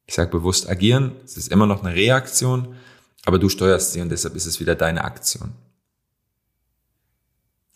Ich 0.06 0.14
sage 0.14 0.30
bewusst 0.30 0.68
agieren, 0.68 1.16
es 1.24 1.36
ist 1.36 1.48
immer 1.48 1.66
noch 1.66 1.82
eine 1.82 1.96
Reaktion, 1.96 2.76
aber 3.24 3.40
du 3.40 3.48
steuerst 3.48 3.92
sie 3.92 4.02
und 4.02 4.10
deshalb 4.10 4.36
ist 4.36 4.46
es 4.46 4.60
wieder 4.60 4.76
deine 4.76 5.02
Aktion. 5.02 5.54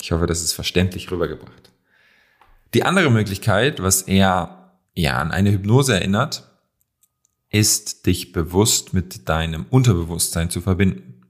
Ich 0.01 0.13
hoffe, 0.13 0.29
das 0.29 0.43
ist 0.43 0.53
verständlich 0.53 1.11
rübergebracht. 1.11 1.73
Die 2.73 2.85
andere 2.85 3.11
Möglichkeit, 3.11 3.83
was 3.83 4.03
eher 4.03 4.79
ja 4.95 5.19
an 5.19 5.33
eine 5.33 5.51
Hypnose 5.51 5.95
erinnert, 5.95 6.49
ist, 7.49 8.07
dich 8.07 8.31
bewusst 8.31 8.95
mit 8.95 9.29
deinem 9.29 9.67
Unterbewusstsein 9.71 10.51
zu 10.51 10.61
verbinden. 10.61 11.27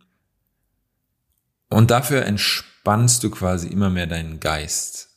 Und 1.71 1.91
dafür 1.91 2.27
entspannst 2.81 3.23
du 3.23 3.29
quasi 3.29 3.69
immer 3.69 3.91
mehr 3.91 4.07
deinen 4.07 4.41
Geist. 4.41 5.11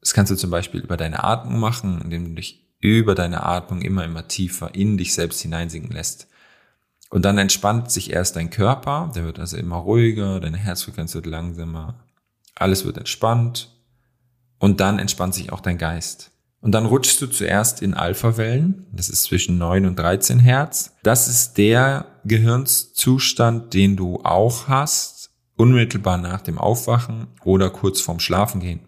Das 0.00 0.14
kannst 0.14 0.30
du 0.30 0.36
zum 0.36 0.48
Beispiel 0.48 0.80
über 0.80 0.96
deine 0.96 1.24
Atmung 1.24 1.58
machen, 1.58 2.00
indem 2.00 2.26
du 2.26 2.34
dich 2.36 2.64
über 2.78 3.16
deine 3.16 3.42
Atmung 3.42 3.82
immer, 3.82 4.04
immer 4.04 4.28
tiefer 4.28 4.72
in 4.72 4.96
dich 4.96 5.12
selbst 5.12 5.40
hineinsinken 5.40 5.90
lässt. 5.90 6.28
Und 7.10 7.24
dann 7.24 7.38
entspannt 7.38 7.90
sich 7.90 8.12
erst 8.12 8.36
dein 8.36 8.50
Körper, 8.50 9.10
der 9.16 9.24
wird 9.24 9.40
also 9.40 9.56
immer 9.56 9.78
ruhiger, 9.78 10.38
deine 10.38 10.58
Herzfrequenz 10.58 11.12
wird 11.16 11.26
langsamer, 11.26 12.04
alles 12.54 12.84
wird 12.84 12.96
entspannt 12.96 13.74
und 14.60 14.78
dann 14.78 15.00
entspannt 15.00 15.34
sich 15.34 15.50
auch 15.50 15.60
dein 15.60 15.76
Geist. 15.76 16.30
Und 16.60 16.70
dann 16.72 16.86
rutschst 16.86 17.20
du 17.20 17.26
zuerst 17.26 17.82
in 17.82 17.94
Alpha-Wellen, 17.94 18.86
das 18.92 19.08
ist 19.08 19.24
zwischen 19.24 19.58
9 19.58 19.86
und 19.86 19.98
13 19.98 20.38
Hertz. 20.38 20.94
Das 21.02 21.26
ist 21.26 21.58
der 21.58 22.06
Gehirnszustand, 22.24 23.74
den 23.74 23.96
du 23.96 24.20
auch 24.22 24.68
hast, 24.68 25.19
unmittelbar 25.60 26.16
nach 26.16 26.40
dem 26.40 26.56
Aufwachen 26.56 27.26
oder 27.44 27.68
kurz 27.68 28.00
vorm 28.00 28.18
Schlafengehen. 28.18 28.80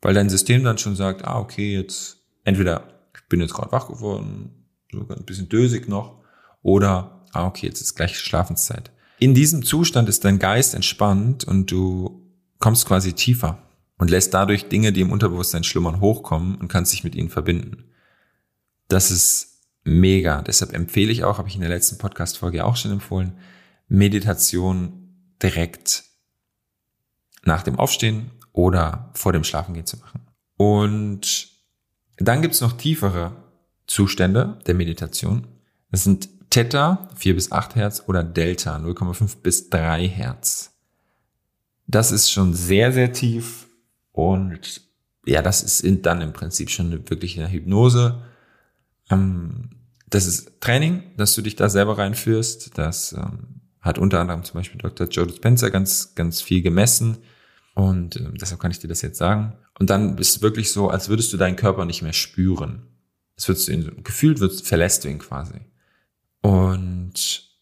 Weil 0.00 0.14
dein 0.14 0.30
System 0.30 0.62
dann 0.62 0.78
schon 0.78 0.94
sagt, 0.94 1.24
ah, 1.24 1.40
okay, 1.40 1.74
jetzt 1.74 2.18
entweder 2.44 2.84
ich 3.16 3.28
bin 3.28 3.40
jetzt 3.40 3.52
gerade 3.52 3.72
wach 3.72 3.88
geworden, 3.88 4.50
sogar 4.92 5.16
ein 5.16 5.24
bisschen 5.24 5.48
dösig 5.48 5.88
noch, 5.88 6.20
oder 6.62 7.24
ah, 7.32 7.46
okay, 7.46 7.66
jetzt 7.66 7.80
ist 7.80 7.96
gleich 7.96 8.16
Schlafenszeit. 8.16 8.92
In 9.18 9.34
diesem 9.34 9.64
Zustand 9.64 10.08
ist 10.08 10.24
dein 10.24 10.38
Geist 10.38 10.74
entspannt 10.74 11.42
und 11.42 11.72
du 11.72 12.30
kommst 12.60 12.86
quasi 12.86 13.12
tiefer 13.12 13.58
und 13.98 14.08
lässt 14.08 14.32
dadurch 14.34 14.68
Dinge, 14.68 14.92
die 14.92 15.00
im 15.00 15.10
Unterbewusstsein 15.10 15.64
schlummern, 15.64 16.00
hochkommen 16.00 16.54
und 16.54 16.68
kannst 16.68 16.92
dich 16.92 17.02
mit 17.02 17.16
ihnen 17.16 17.28
verbinden. 17.28 17.90
Das 18.86 19.10
ist 19.10 19.62
mega. 19.82 20.42
Deshalb 20.42 20.74
empfehle 20.74 21.10
ich 21.10 21.24
auch, 21.24 21.38
habe 21.38 21.48
ich 21.48 21.56
in 21.56 21.60
der 21.60 21.70
letzten 21.70 21.98
Podcast-Folge 21.98 22.64
auch 22.64 22.76
schon 22.76 22.92
empfohlen, 22.92 23.32
Meditation 23.88 25.01
direkt 25.42 26.04
nach 27.44 27.62
dem 27.62 27.78
Aufstehen 27.78 28.30
oder 28.52 29.10
vor 29.14 29.32
dem 29.32 29.44
Schlafengehen 29.44 29.86
zu 29.86 29.96
machen. 29.98 30.20
Und 30.56 31.48
dann 32.18 32.42
gibt's 32.42 32.60
noch 32.60 32.72
tiefere 32.72 33.32
Zustände 33.86 34.58
der 34.66 34.74
Meditation. 34.74 35.46
Das 35.90 36.04
sind 36.04 36.28
Theta, 36.50 37.08
4 37.16 37.34
bis 37.34 37.50
8 37.50 37.74
Hertz 37.74 38.04
oder 38.06 38.22
Delta, 38.22 38.76
0,5 38.76 39.38
bis 39.42 39.70
3 39.70 40.06
Hertz. 40.06 40.72
Das 41.86 42.12
ist 42.12 42.30
schon 42.30 42.54
sehr, 42.54 42.92
sehr 42.92 43.12
tief 43.12 43.66
und 44.12 44.82
ja, 45.24 45.40
das 45.40 45.62
ist 45.62 45.84
dann 46.04 46.20
im 46.20 46.32
Prinzip 46.32 46.70
schon 46.70 46.90
wirklich 47.08 47.38
eine 47.38 47.50
Hypnose. 47.50 48.22
Ähm, 49.10 49.70
das 50.08 50.26
ist 50.26 50.60
Training, 50.60 51.02
dass 51.16 51.34
du 51.34 51.42
dich 51.42 51.56
da 51.56 51.68
selber 51.68 51.96
reinführst. 51.96 52.76
Das 52.76 53.12
ähm, 53.12 53.61
hat 53.82 53.98
unter 53.98 54.20
anderem 54.20 54.44
zum 54.44 54.54
Beispiel 54.54 54.80
Dr. 54.80 55.08
Joe 55.08 55.26
Dispenza 55.26 55.68
ganz, 55.68 56.14
ganz 56.14 56.40
viel 56.40 56.62
gemessen. 56.62 57.18
Und 57.74 58.16
äh, 58.16 58.30
deshalb 58.40 58.60
kann 58.60 58.70
ich 58.70 58.78
dir 58.78 58.88
das 58.88 59.02
jetzt 59.02 59.18
sagen. 59.18 59.54
Und 59.78 59.90
dann 59.90 60.16
bist 60.16 60.36
du 60.36 60.42
wirklich 60.42 60.72
so, 60.72 60.88
als 60.88 61.08
würdest 61.08 61.32
du 61.32 61.36
deinen 61.36 61.56
Körper 61.56 61.84
nicht 61.84 62.02
mehr 62.02 62.12
spüren. 62.12 62.86
Es 63.36 63.48
wird 63.48 64.04
gefühlt 64.04 64.40
wird, 64.40 64.60
verlässt 64.60 65.04
du 65.04 65.08
ihn 65.08 65.18
quasi. 65.18 65.60
Und 66.42 67.52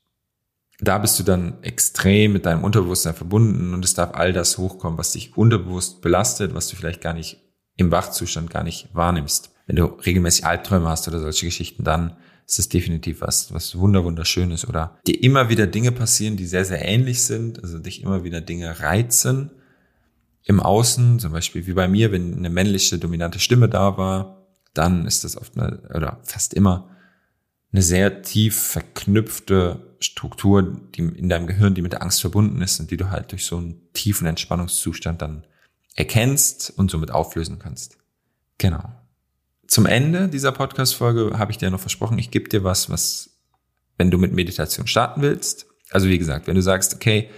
da 0.81 0.99
bist 0.99 1.19
du 1.19 1.23
dann 1.23 1.63
extrem 1.63 2.33
mit 2.33 2.47
deinem 2.47 2.65
Unterbewusstsein 2.65 3.15
verbunden 3.15 3.75
und 3.75 3.85
es 3.85 3.95
darf 3.95 4.15
all 4.15 4.33
das 4.33 4.59
hochkommen, 4.59 4.99
was 4.99 5.13
dich 5.13 5.37
unterbewusst 5.37 6.01
belastet, 6.01 6.55
was 6.55 6.69
du 6.69 6.77
vielleicht 6.77 7.01
gar 7.01 7.13
nicht 7.13 7.39
im 7.77 7.91
Wachzustand 7.91 8.51
gar 8.51 8.65
nicht 8.65 8.89
wahrnimmst. 8.95 9.55
Wenn 9.67 9.77
du 9.77 9.85
regelmäßig 9.85 10.47
Albträume 10.47 10.89
hast 10.89 11.07
oder 11.07 11.21
solche 11.21 11.47
Geschichten, 11.47 11.85
dann 11.85 12.17
ist 12.51 12.59
es 12.59 12.69
definitiv 12.69 13.21
was, 13.21 13.55
was 13.55 13.79
wunderschönes 13.79 14.69
oder 14.69 14.99
dir 15.07 15.23
immer 15.23 15.49
wieder 15.49 15.69
Dinge 15.69 15.93
passieren, 15.93 16.37
die 16.37 16.47
sehr, 16.47 16.65
sehr 16.65 16.85
ähnlich 16.85 17.23
sind, 17.23 17.63
also 17.63 17.79
dich 17.79 18.03
immer 18.03 18.25
wieder 18.25 18.41
Dinge 18.41 18.81
reizen 18.81 19.53
im 20.43 20.59
Außen, 20.59 21.21
zum 21.21 21.31
Beispiel 21.31 21.67
wie 21.69 21.75
bei 21.75 21.87
mir, 21.87 22.11
wenn 22.11 22.37
eine 22.37 22.51
männliche 22.51 22.99
dominante 22.99 23.39
Stimme 23.39 23.69
da 23.69 23.97
war, 23.97 24.49
dann 24.75 25.07
ist 25.07 25.23
das 25.23 25.37
oft 25.37 25.55
mal, 25.55 25.79
oder 25.95 26.19
fast 26.25 26.53
immer 26.55 26.89
eine 27.73 27.83
sehr 27.83 28.23
tief 28.23 28.59
verknüpfte 28.59 29.97
Struktur, 30.01 30.63
die 30.97 31.03
in 31.03 31.29
deinem 31.29 31.47
Gehirn, 31.47 31.75
die 31.75 31.83
mit 31.83 31.93
der 31.93 32.03
Angst 32.03 32.21
verbunden 32.21 32.63
ist 32.63 32.81
und 32.81 32.91
die 32.91 32.97
du 32.97 33.11
halt 33.11 33.31
durch 33.31 33.45
so 33.45 33.59
einen 33.59 33.81
tiefen 33.93 34.27
Entspannungszustand 34.27 35.23
dann 35.23 35.47
erkennst 35.95 36.73
und 36.77 36.91
somit 36.91 37.13
auflösen 37.13 37.61
kannst. 37.61 37.99
Genau. 38.59 39.00
Zum 39.71 39.87
Ende 39.87 40.27
dieser 40.27 40.51
Podcast-Folge 40.51 41.39
habe 41.39 41.53
ich 41.53 41.59
dir 41.59 41.71
noch 41.71 41.79
versprochen, 41.79 42.19
ich 42.19 42.33
gebe 42.33 42.49
dir 42.49 42.65
was, 42.65 42.91
was, 42.91 43.39
wenn 43.99 44.11
du 44.11 44.19
mit 44.19 44.33
Meditation 44.33 44.89
starten 44.89 45.23
willst, 45.23 45.67
also 45.93 46.09
wie 46.09 46.19
gesagt, 46.19 46.49
wenn 46.49 46.57
du 46.57 46.61
sagst, 46.61 46.93
okay, 46.93 47.31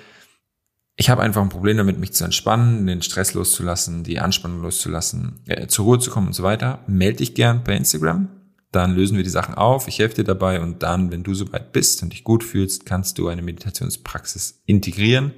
ich 0.97 1.11
habe 1.11 1.21
einfach 1.21 1.43
ein 1.43 1.51
Problem 1.51 1.77
damit, 1.77 1.99
mich 1.99 2.15
zu 2.15 2.25
entspannen, 2.25 2.87
den 2.87 3.03
Stress 3.03 3.35
loszulassen, 3.35 4.03
die 4.03 4.19
Anspannung 4.19 4.63
loszulassen, 4.63 5.41
äh, 5.47 5.67
zur 5.67 5.85
Ruhe 5.85 5.99
zu 5.99 6.11
kommen 6.11 6.29
und 6.29 6.33
so 6.33 6.43
weiter, 6.43 6.83
melde 6.87 7.19
dich 7.19 7.35
gern 7.35 7.65
bei 7.65 7.77
Instagram. 7.77 8.31
Dann 8.71 8.95
lösen 8.95 9.19
wir 9.19 9.25
die 9.25 9.31
Sachen 9.31 9.55
auf, 9.55 9.87
ich 9.87 9.99
helfe 9.99 10.15
dir 10.15 10.25
dabei. 10.25 10.61
Und 10.61 10.83
dann, 10.83 11.13
wenn 11.13 11.25
du 11.25 11.35
soweit 11.35 11.73
bist 11.73 12.03
und 12.03 12.15
dich 12.15 12.25
gut 12.25 12.43
fühlst, 12.43 12.87
kannst 12.87 13.19
du 13.19 13.29
eine 13.29 13.43
Meditationspraxis 13.43 14.63
integrieren. 14.65 15.33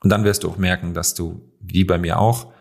Und 0.00 0.08
dann 0.08 0.24
wirst 0.24 0.44
du 0.44 0.48
auch 0.48 0.56
merken, 0.56 0.94
dass 0.94 1.12
du, 1.12 1.52
wie 1.60 1.84
bei 1.84 1.98
mir 1.98 2.18
auch, 2.18 2.53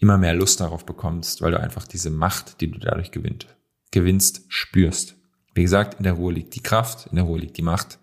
immer 0.00 0.18
mehr 0.18 0.34
Lust 0.34 0.60
darauf 0.60 0.84
bekommst, 0.84 1.42
weil 1.42 1.52
du 1.52 1.60
einfach 1.60 1.86
diese 1.86 2.10
Macht, 2.10 2.60
die 2.60 2.70
du 2.70 2.78
dadurch 2.78 3.12
gewinnt, 3.12 3.46
gewinnst, 3.90 4.42
spürst. 4.48 5.14
Wie 5.54 5.62
gesagt, 5.62 5.94
in 5.98 6.04
der 6.04 6.14
Ruhe 6.14 6.32
liegt 6.32 6.54
die 6.54 6.62
Kraft, 6.62 7.06
in 7.06 7.16
der 7.16 7.24
Ruhe 7.24 7.38
liegt 7.38 7.56
die 7.56 7.62
Macht. 7.62 7.98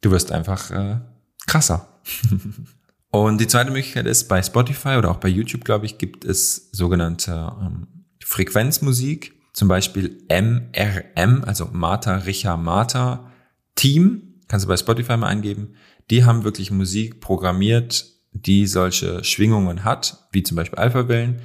Du 0.00 0.10
wirst 0.10 0.32
einfach 0.32 0.70
äh, 0.70 1.00
krasser. 1.46 2.00
und 3.10 3.40
die 3.40 3.48
zweite 3.48 3.70
Möglichkeit 3.70 4.06
ist, 4.06 4.28
bei 4.28 4.42
Spotify 4.42 4.96
oder 4.96 5.10
auch 5.10 5.16
bei 5.16 5.28
YouTube, 5.28 5.64
glaube 5.64 5.86
ich, 5.86 5.98
gibt 5.98 6.24
es 6.24 6.70
sogenannte 6.70 7.52
ähm, 7.60 7.88
Frequenzmusik 8.24 9.34
zum 9.52 9.66
Beispiel 9.66 10.22
MRM, 10.28 11.44
also 11.44 11.68
Martha 11.72 12.14
Richa 12.16 12.56
Martha 12.56 13.30
Team, 13.74 14.40
kannst 14.46 14.64
du 14.64 14.68
bei 14.68 14.76
Spotify 14.76 15.16
mal 15.16 15.26
eingeben. 15.26 15.74
Die 16.10 16.24
haben 16.24 16.44
wirklich 16.44 16.70
Musik 16.70 17.20
programmiert, 17.20 18.06
die 18.32 18.66
solche 18.66 19.24
Schwingungen 19.24 19.84
hat, 19.84 20.28
wie 20.32 20.42
zum 20.42 20.56
Beispiel 20.56 20.78
Alpha-Wellen. 20.78 21.42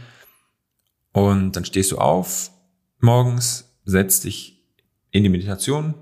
Und 1.11 1.55
dann 1.55 1.65
stehst 1.65 1.91
du 1.91 1.97
auf 1.97 2.51
morgens, 2.99 3.75
setzt 3.85 4.23
dich 4.23 4.63
in 5.11 5.23
die 5.23 5.29
Meditation, 5.29 5.93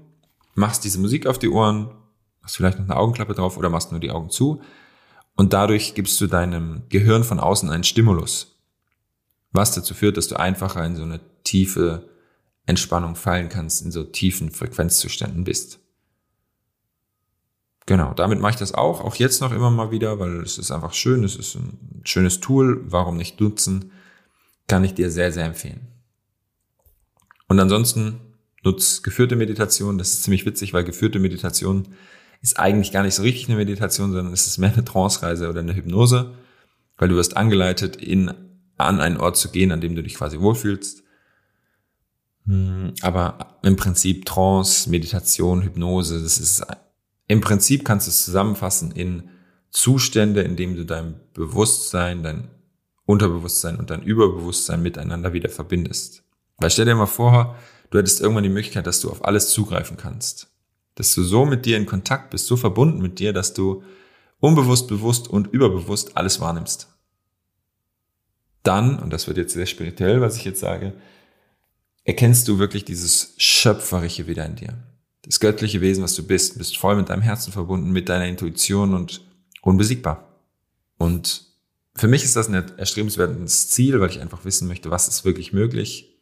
machst 0.55 0.83
diese 0.83 0.99
Musik 0.99 1.27
auf 1.27 1.39
die 1.39 1.49
Ohren, 1.49 1.91
machst 2.41 2.57
vielleicht 2.57 2.79
noch 2.79 2.85
eine 2.85 2.95
Augenklappe 2.95 3.33
drauf 3.33 3.57
oder 3.57 3.69
machst 3.69 3.91
nur 3.91 3.99
die 3.99 4.11
Augen 4.11 4.29
zu. 4.29 4.61
Und 5.35 5.53
dadurch 5.53 5.95
gibst 5.95 6.19
du 6.21 6.27
deinem 6.27 6.83
Gehirn 6.89 7.23
von 7.23 7.39
außen 7.39 7.69
einen 7.69 7.83
Stimulus, 7.83 8.59
was 9.51 9.73
dazu 9.73 9.93
führt, 9.93 10.17
dass 10.17 10.27
du 10.27 10.39
einfacher 10.39 10.85
in 10.85 10.95
so 10.95 11.03
eine 11.03 11.19
tiefe 11.43 12.09
Entspannung 12.65 13.15
fallen 13.15 13.49
kannst, 13.49 13.83
in 13.83 13.91
so 13.91 14.03
tiefen 14.03 14.51
Frequenzzuständen 14.51 15.43
bist. 15.43 15.79
Genau, 17.85 18.13
damit 18.13 18.39
mache 18.39 18.51
ich 18.51 18.59
das 18.59 18.73
auch, 18.73 19.01
auch 19.01 19.15
jetzt 19.15 19.41
noch 19.41 19.51
immer 19.51 19.69
mal 19.69 19.91
wieder, 19.91 20.19
weil 20.19 20.41
es 20.41 20.57
ist 20.57 20.71
einfach 20.71 20.93
schön, 20.93 21.23
es 21.23 21.35
ist 21.35 21.55
ein 21.55 22.01
schönes 22.05 22.39
Tool, 22.39 22.81
warum 22.85 23.17
nicht 23.17 23.41
nutzen, 23.41 23.91
kann 24.67 24.83
ich 24.83 24.93
dir 24.93 25.11
sehr, 25.11 25.31
sehr 25.31 25.45
empfehlen. 25.45 25.87
Und 27.47 27.59
ansonsten 27.59 28.19
nutz 28.63 29.03
geführte 29.03 29.35
Meditation, 29.35 29.97
das 29.97 30.13
ist 30.13 30.23
ziemlich 30.23 30.45
witzig, 30.45 30.73
weil 30.73 30.85
geführte 30.85 31.19
Meditation 31.19 31.89
ist 32.41 32.57
eigentlich 32.57 32.91
gar 32.91 33.03
nicht 33.03 33.15
so 33.15 33.23
richtig 33.23 33.49
eine 33.49 33.57
Meditation, 33.57 34.13
sondern 34.13 34.33
es 34.33 34.47
ist 34.47 34.57
mehr 34.57 34.73
eine 34.73 34.85
Trance-Reise 34.85 35.49
oder 35.49 35.59
eine 35.59 35.75
Hypnose, 35.75 36.33
weil 36.97 37.09
du 37.09 37.15
wirst 37.15 37.35
angeleitet, 37.35 37.97
in, 37.97 38.33
an 38.77 39.01
einen 39.01 39.17
Ort 39.17 39.37
zu 39.37 39.49
gehen, 39.49 39.71
an 39.71 39.81
dem 39.81 39.95
du 39.95 40.03
dich 40.03 40.15
quasi 40.15 40.39
wohlfühlst. 40.39 41.03
Hm, 42.45 42.93
aber 43.01 43.59
im 43.63 43.75
Prinzip 43.75 44.25
Trance, 44.25 44.89
Meditation, 44.89 45.63
Hypnose, 45.63 46.21
das 46.21 46.37
ist 46.37 46.65
im 47.33 47.41
Prinzip 47.41 47.83
kannst 47.83 48.05
du 48.05 48.11
es 48.11 48.25
zusammenfassen 48.25 48.91
in 48.91 49.27
Zustände, 49.71 50.41
in 50.43 50.55
dem 50.55 50.75
du 50.75 50.85
dein 50.85 51.19
Bewusstsein, 51.33 52.21
dein 52.21 52.47
Unterbewusstsein 53.05 53.77
und 53.77 53.89
dein 53.89 54.03
Überbewusstsein 54.03 54.83
miteinander 54.83 55.33
wieder 55.33 55.49
verbindest. 55.49 56.21
Weil 56.59 56.69
stell 56.69 56.85
dir 56.85 56.93
mal 56.93 57.07
vor, 57.07 57.55
du 57.89 57.97
hättest 57.97 58.21
irgendwann 58.21 58.43
die 58.43 58.49
Möglichkeit, 58.49 58.85
dass 58.85 59.01
du 59.01 59.09
auf 59.09 59.25
alles 59.25 59.49
zugreifen 59.49 59.97
kannst. 59.97 60.51
Dass 60.93 61.15
du 61.15 61.23
so 61.23 61.43
mit 61.43 61.65
dir 61.65 61.75
in 61.75 61.87
Kontakt 61.87 62.29
bist, 62.29 62.45
so 62.45 62.55
verbunden 62.55 63.01
mit 63.01 63.17
dir, 63.17 63.33
dass 63.33 63.55
du 63.55 63.83
unbewusst, 64.39 64.87
bewusst 64.87 65.27
und 65.27 65.47
überbewusst 65.47 66.15
alles 66.15 66.39
wahrnimmst. 66.39 66.87
dann, 68.61 68.99
und 68.99 69.11
das 69.11 69.27
wird 69.27 69.37
jetzt 69.37 69.53
sehr 69.53 69.65
spirituell, 69.65 70.21
was 70.21 70.37
ich 70.37 70.45
jetzt 70.45 70.59
sage, 70.59 70.93
erkennst 72.03 72.47
du 72.47 72.59
wirklich 72.59 72.85
dieses 72.85 73.33
Schöpferische 73.37 74.27
wieder 74.27 74.45
in 74.45 74.55
dir. 74.55 74.92
Das 75.23 75.39
göttliche 75.39 75.81
Wesen, 75.81 76.03
was 76.03 76.15
du 76.15 76.23
bist, 76.23 76.57
bist 76.57 76.77
voll 76.77 76.95
mit 76.95 77.09
deinem 77.09 77.21
Herzen 77.21 77.51
verbunden, 77.51 77.91
mit 77.91 78.09
deiner 78.09 78.27
Intuition 78.27 78.93
und 78.93 79.25
unbesiegbar. 79.61 80.39
Und 80.97 81.45
für 81.95 82.07
mich 82.07 82.23
ist 82.23 82.35
das 82.35 82.49
ein 82.49 82.77
erstrebenswertes 82.77 83.69
Ziel, 83.69 83.99
weil 83.99 84.09
ich 84.09 84.19
einfach 84.19 84.45
wissen 84.45 84.67
möchte, 84.67 84.91
was 84.91 85.07
ist 85.07 85.25
wirklich 85.25 85.53
möglich. 85.53 86.17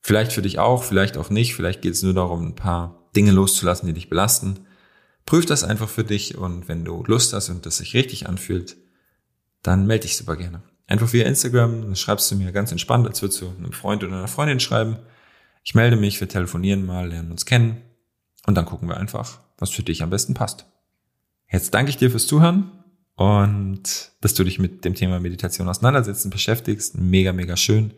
Vielleicht 0.00 0.32
für 0.32 0.42
dich 0.42 0.58
auch, 0.58 0.82
vielleicht 0.82 1.16
auch 1.16 1.30
nicht. 1.30 1.54
Vielleicht 1.54 1.82
geht 1.82 1.94
es 1.94 2.02
nur 2.02 2.14
darum, 2.14 2.46
ein 2.46 2.54
paar 2.54 3.08
Dinge 3.14 3.32
loszulassen, 3.32 3.86
die 3.86 3.92
dich 3.92 4.08
belasten. 4.08 4.66
Prüf 5.26 5.46
das 5.46 5.64
einfach 5.64 5.88
für 5.88 6.04
dich 6.04 6.36
und 6.36 6.68
wenn 6.68 6.84
du 6.84 7.04
Lust 7.04 7.32
hast 7.32 7.48
und 7.48 7.66
das 7.66 7.76
sich 7.76 7.94
richtig 7.94 8.28
anfühlt, 8.28 8.76
dann 9.62 9.86
melde 9.86 10.02
dich 10.02 10.16
super 10.16 10.36
gerne. 10.36 10.62
Einfach 10.86 11.12
via 11.12 11.26
Instagram, 11.26 11.82
dann 11.82 11.96
schreibst 11.96 12.30
du 12.30 12.36
mir 12.36 12.52
ganz 12.52 12.72
entspannt, 12.72 13.06
als 13.06 13.22
würdest 13.22 13.40
du 13.40 13.48
einem 13.48 13.72
Freund 13.72 14.02
oder 14.02 14.14
einer 14.16 14.28
Freundin 14.28 14.60
schreiben. 14.60 14.98
Ich 15.62 15.74
melde 15.74 15.96
mich, 15.96 16.20
wir 16.20 16.28
telefonieren 16.28 16.84
mal, 16.84 17.08
lernen 17.08 17.30
uns 17.30 17.46
kennen 17.46 17.82
und 18.46 18.54
dann 18.56 18.66
gucken 18.66 18.88
wir 18.88 18.96
einfach, 18.96 19.40
was 19.58 19.70
für 19.70 19.82
dich 19.82 20.02
am 20.02 20.10
besten 20.10 20.34
passt. 20.34 20.66
Jetzt 21.50 21.74
danke 21.74 21.90
ich 21.90 21.96
dir 21.96 22.10
fürs 22.10 22.26
Zuhören 22.26 22.72
und 23.14 24.12
dass 24.20 24.34
du 24.34 24.42
dich 24.42 24.58
mit 24.58 24.84
dem 24.84 24.94
Thema 24.94 25.20
Meditation 25.20 25.68
auseinandersetzen 25.68 26.30
beschäftigst. 26.30 26.98
Mega, 26.98 27.32
mega 27.32 27.56
schön. 27.56 27.92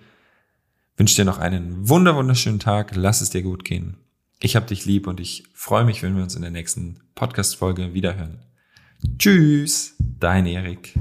Wünsche 0.96 1.16
dir 1.16 1.24
noch 1.24 1.38
einen 1.38 1.88
wunder, 1.88 2.14
wunderschönen 2.16 2.60
Tag. 2.60 2.94
Lass 2.94 3.20
es 3.20 3.30
dir 3.30 3.42
gut 3.42 3.64
gehen. 3.64 3.96
Ich 4.40 4.56
hab 4.56 4.66
dich 4.66 4.84
lieb 4.84 5.06
und 5.06 5.20
ich 5.20 5.44
freue 5.54 5.84
mich, 5.84 6.02
wenn 6.02 6.16
wir 6.16 6.22
uns 6.22 6.36
in 6.36 6.42
der 6.42 6.50
nächsten 6.50 7.00
Podcast-Folge 7.14 7.94
wiederhören. 7.94 8.40
Tschüss, 9.18 9.96
dein 9.98 10.46
Erik. 10.46 10.94